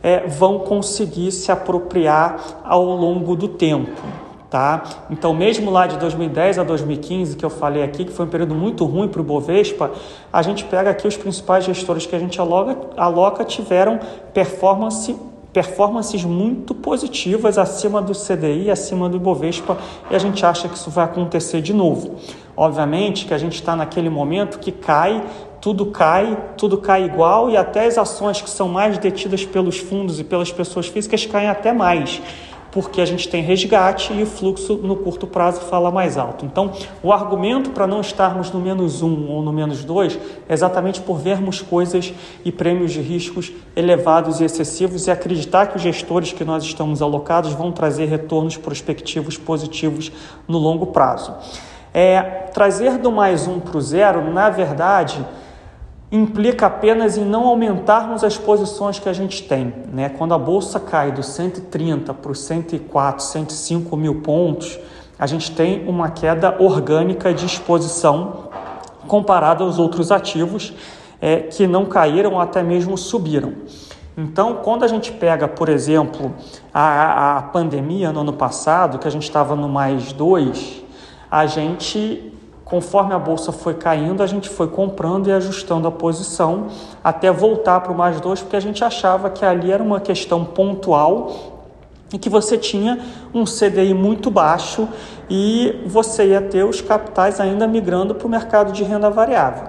é, 0.00 0.26
vão 0.28 0.60
conseguir 0.60 1.32
se 1.32 1.50
apropriar 1.50 2.60
ao 2.62 2.84
longo 2.84 3.34
do 3.34 3.48
tempo. 3.48 4.00
Tá? 4.48 4.82
Então, 5.10 5.34
mesmo 5.34 5.70
lá 5.70 5.86
de 5.86 5.98
2010 5.98 6.60
a 6.60 6.62
2015, 6.62 7.36
que 7.36 7.44
eu 7.44 7.50
falei 7.50 7.82
aqui, 7.82 8.04
que 8.04 8.12
foi 8.12 8.24
um 8.24 8.30
período 8.30 8.54
muito 8.54 8.84
ruim 8.86 9.08
para 9.08 9.20
o 9.20 9.24
Bovespa, 9.24 9.90
a 10.32 10.40
gente 10.42 10.64
pega 10.64 10.88
aqui 10.88 11.06
os 11.06 11.16
principais 11.16 11.64
gestores 11.64 12.06
que 12.06 12.16
a 12.16 12.18
gente 12.18 12.40
aloca, 12.40 12.78
aloca 12.96 13.44
tiveram 13.44 13.98
performance 14.32 15.14
performances 15.52 16.24
muito 16.24 16.74
positivas 16.74 17.58
acima 17.58 18.02
do 18.02 18.12
CDI, 18.12 18.70
acima 18.70 19.08
do 19.08 19.16
Ibovespa, 19.16 19.78
e 20.10 20.14
a 20.14 20.18
gente 20.18 20.44
acha 20.44 20.68
que 20.68 20.76
isso 20.76 20.90
vai 20.90 21.04
acontecer 21.04 21.60
de 21.60 21.72
novo. 21.72 22.16
Obviamente 22.56 23.26
que 23.26 23.34
a 23.34 23.38
gente 23.38 23.54
está 23.54 23.74
naquele 23.74 24.10
momento 24.10 24.58
que 24.58 24.72
cai, 24.72 25.24
tudo 25.60 25.86
cai, 25.86 26.36
tudo 26.56 26.78
cai 26.78 27.04
igual, 27.04 27.50
e 27.50 27.56
até 27.56 27.86
as 27.86 27.96
ações 27.98 28.40
que 28.40 28.50
são 28.50 28.68
mais 28.68 28.98
detidas 28.98 29.44
pelos 29.44 29.78
fundos 29.78 30.20
e 30.20 30.24
pelas 30.24 30.52
pessoas 30.52 30.86
físicas 30.86 31.24
caem 31.26 31.48
até 31.48 31.72
mais 31.72 32.20
porque 32.80 33.00
a 33.00 33.04
gente 33.04 33.28
tem 33.28 33.42
resgate 33.42 34.12
e 34.12 34.22
o 34.22 34.26
fluxo 34.26 34.76
no 34.76 34.94
curto 34.94 35.26
prazo 35.26 35.62
fala 35.62 35.90
mais 35.90 36.16
alto. 36.16 36.46
Então, 36.46 36.70
o 37.02 37.12
argumento 37.12 37.70
para 37.70 37.88
não 37.88 38.00
estarmos 38.00 38.52
no 38.52 38.60
menos 38.60 39.02
um 39.02 39.28
ou 39.30 39.42
no 39.42 39.52
menos 39.52 39.82
dois 39.82 40.16
é 40.48 40.52
exatamente 40.52 41.00
por 41.00 41.18
vermos 41.18 41.60
coisas 41.60 42.14
e 42.44 42.52
prêmios 42.52 42.92
de 42.92 43.00
riscos 43.00 43.50
elevados 43.74 44.40
e 44.40 44.44
excessivos 44.44 45.08
e 45.08 45.10
acreditar 45.10 45.66
que 45.66 45.76
os 45.76 45.82
gestores 45.82 46.32
que 46.32 46.44
nós 46.44 46.62
estamos 46.62 47.02
alocados 47.02 47.52
vão 47.52 47.72
trazer 47.72 48.04
retornos 48.04 48.56
prospectivos 48.56 49.36
positivos 49.36 50.12
no 50.46 50.58
longo 50.58 50.86
prazo. 50.86 51.34
É, 51.92 52.20
trazer 52.54 52.96
do 52.98 53.10
mais 53.10 53.48
um 53.48 53.58
para 53.58 53.76
o 53.76 53.80
zero, 53.80 54.32
na 54.32 54.50
verdade, 54.50 55.18
implica 56.10 56.66
apenas 56.66 57.18
em 57.18 57.24
não 57.24 57.46
aumentarmos 57.46 58.24
as 58.24 58.36
posições 58.36 58.98
que 58.98 59.08
a 59.08 59.12
gente 59.12 59.42
tem. 59.42 59.72
Né? 59.92 60.08
Quando 60.08 60.32
a 60.32 60.38
bolsa 60.38 60.80
cai 60.80 61.12
do 61.12 61.22
130 61.22 62.14
para 62.14 62.32
os 62.32 62.40
104, 62.40 63.24
105 63.24 63.96
mil 63.96 64.22
pontos, 64.22 64.78
a 65.18 65.26
gente 65.26 65.50
tem 65.50 65.86
uma 65.86 66.10
queda 66.10 66.56
orgânica 66.58 67.34
de 67.34 67.44
exposição 67.44 68.48
comparada 69.06 69.64
aos 69.64 69.78
outros 69.78 70.10
ativos 70.10 70.72
é, 71.20 71.40
que 71.40 71.66
não 71.66 71.84
caíram 71.86 72.34
ou 72.34 72.40
até 72.40 72.62
mesmo 72.62 72.96
subiram. 72.96 73.52
Então, 74.16 74.60
quando 74.64 74.84
a 74.84 74.88
gente 74.88 75.12
pega, 75.12 75.46
por 75.46 75.68
exemplo, 75.68 76.34
a, 76.72 77.38
a 77.38 77.42
pandemia 77.42 78.12
no 78.12 78.20
ano 78.20 78.32
passado, 78.32 78.98
que 78.98 79.06
a 79.06 79.10
gente 79.10 79.22
estava 79.22 79.54
no 79.54 79.68
mais 79.68 80.12
2, 80.12 80.82
a 81.30 81.46
gente 81.46 82.32
Conforme 82.68 83.14
a 83.14 83.18
bolsa 83.18 83.50
foi 83.50 83.74
caindo, 83.74 84.22
a 84.22 84.26
gente 84.26 84.48
foi 84.48 84.68
comprando 84.68 85.28
e 85.28 85.32
ajustando 85.32 85.88
a 85.88 85.90
posição 85.90 86.66
até 87.02 87.32
voltar 87.32 87.80
para 87.80 87.92
o 87.92 87.96
mais 87.96 88.20
dois, 88.20 88.40
porque 88.42 88.56
a 88.56 88.60
gente 88.60 88.84
achava 88.84 89.30
que 89.30 89.44
ali 89.44 89.72
era 89.72 89.82
uma 89.82 90.00
questão 90.00 90.44
pontual 90.44 91.58
e 92.12 92.18
que 92.18 92.28
você 92.28 92.58
tinha 92.58 92.98
um 93.32 93.44
CDI 93.44 93.94
muito 93.94 94.30
baixo 94.30 94.86
e 95.30 95.82
você 95.86 96.28
ia 96.28 96.42
ter 96.42 96.64
os 96.64 96.80
capitais 96.80 97.40
ainda 97.40 97.66
migrando 97.66 98.14
para 98.14 98.26
o 98.26 98.30
mercado 98.30 98.72
de 98.72 98.84
renda 98.84 99.08
variável. 99.08 99.68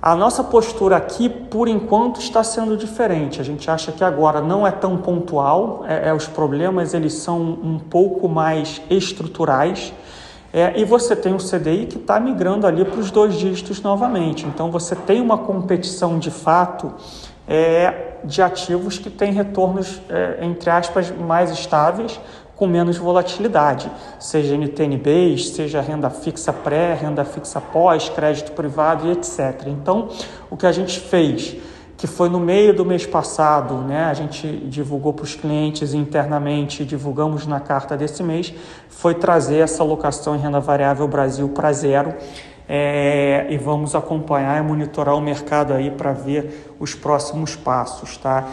A 0.00 0.14
nossa 0.14 0.44
postura 0.44 0.96
aqui, 0.96 1.28
por 1.28 1.66
enquanto, 1.66 2.20
está 2.20 2.44
sendo 2.44 2.76
diferente. 2.76 3.40
A 3.40 3.44
gente 3.44 3.68
acha 3.68 3.90
que 3.90 4.04
agora 4.04 4.40
não 4.40 4.66
é 4.66 4.70
tão 4.70 4.96
pontual, 4.98 5.84
é, 5.88 6.10
é 6.10 6.14
os 6.14 6.28
problemas 6.28 6.94
eles 6.94 7.14
são 7.14 7.40
um 7.40 7.78
pouco 7.78 8.28
mais 8.28 8.80
estruturais. 8.88 9.92
É, 10.52 10.80
e 10.80 10.84
você 10.84 11.14
tem 11.14 11.34
o 11.34 11.38
CDI 11.38 11.86
que 11.86 11.98
está 11.98 12.18
migrando 12.18 12.66
ali 12.66 12.84
para 12.84 12.98
os 12.98 13.10
dois 13.10 13.34
dígitos 13.34 13.82
novamente. 13.82 14.46
Então 14.46 14.70
você 14.70 14.96
tem 14.96 15.20
uma 15.20 15.38
competição 15.38 16.18
de 16.18 16.30
fato 16.30 16.94
é, 17.46 18.16
de 18.24 18.40
ativos 18.40 18.98
que 18.98 19.10
têm 19.10 19.32
retornos, 19.32 20.00
é, 20.08 20.38
entre 20.42 20.70
aspas, 20.70 21.10
mais 21.10 21.50
estáveis, 21.50 22.18
com 22.56 22.66
menos 22.66 22.96
volatilidade, 22.96 23.88
seja 24.18 24.56
NTNBs, 24.56 25.50
seja 25.50 25.80
renda 25.80 26.10
fixa 26.10 26.52
pré, 26.52 26.92
renda 26.92 27.24
fixa 27.24 27.60
pós, 27.60 28.08
crédito 28.08 28.50
privado 28.50 29.06
e 29.06 29.12
etc. 29.12 29.68
Então, 29.68 30.08
o 30.50 30.56
que 30.56 30.66
a 30.66 30.72
gente 30.72 30.98
fez? 30.98 31.56
Que 31.98 32.06
foi 32.06 32.28
no 32.28 32.38
meio 32.38 32.72
do 32.72 32.84
mês 32.84 33.04
passado, 33.04 33.74
né? 33.78 34.04
A 34.04 34.14
gente 34.14 34.46
divulgou 34.46 35.12
para 35.12 35.24
os 35.24 35.34
clientes 35.34 35.92
internamente, 35.92 36.84
divulgamos 36.84 37.44
na 37.44 37.58
carta 37.58 37.96
desse 37.96 38.22
mês, 38.22 38.54
foi 38.88 39.16
trazer 39.16 39.58
essa 39.58 39.82
alocação 39.82 40.36
em 40.36 40.38
renda 40.38 40.60
variável 40.60 41.08
Brasil 41.08 41.48
para 41.48 41.72
zero. 41.72 42.14
É, 42.70 43.46
e 43.50 43.56
vamos 43.56 43.94
acompanhar 43.94 44.62
e 44.62 44.62
monitorar 44.62 45.16
o 45.16 45.20
mercado 45.20 45.72
aí 45.72 45.90
para 45.90 46.12
ver 46.12 46.74
os 46.78 46.94
próximos 46.94 47.56
passos, 47.56 48.18
tá? 48.18 48.46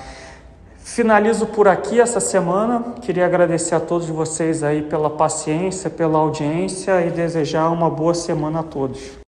Finalizo 0.79 1.45
por 1.47 1.67
aqui 1.67 1.99
essa 1.99 2.21
semana. 2.21 2.93
Queria 3.01 3.25
agradecer 3.25 3.75
a 3.75 3.79
todos 3.79 4.07
vocês 4.07 4.63
aí 4.63 4.81
pela 4.83 5.09
paciência, 5.09 5.89
pela 5.89 6.17
audiência 6.17 7.05
e 7.05 7.11
desejar 7.11 7.69
uma 7.69 7.89
boa 7.89 8.13
semana 8.13 8.61
a 8.61 8.63
todos. 8.63 9.24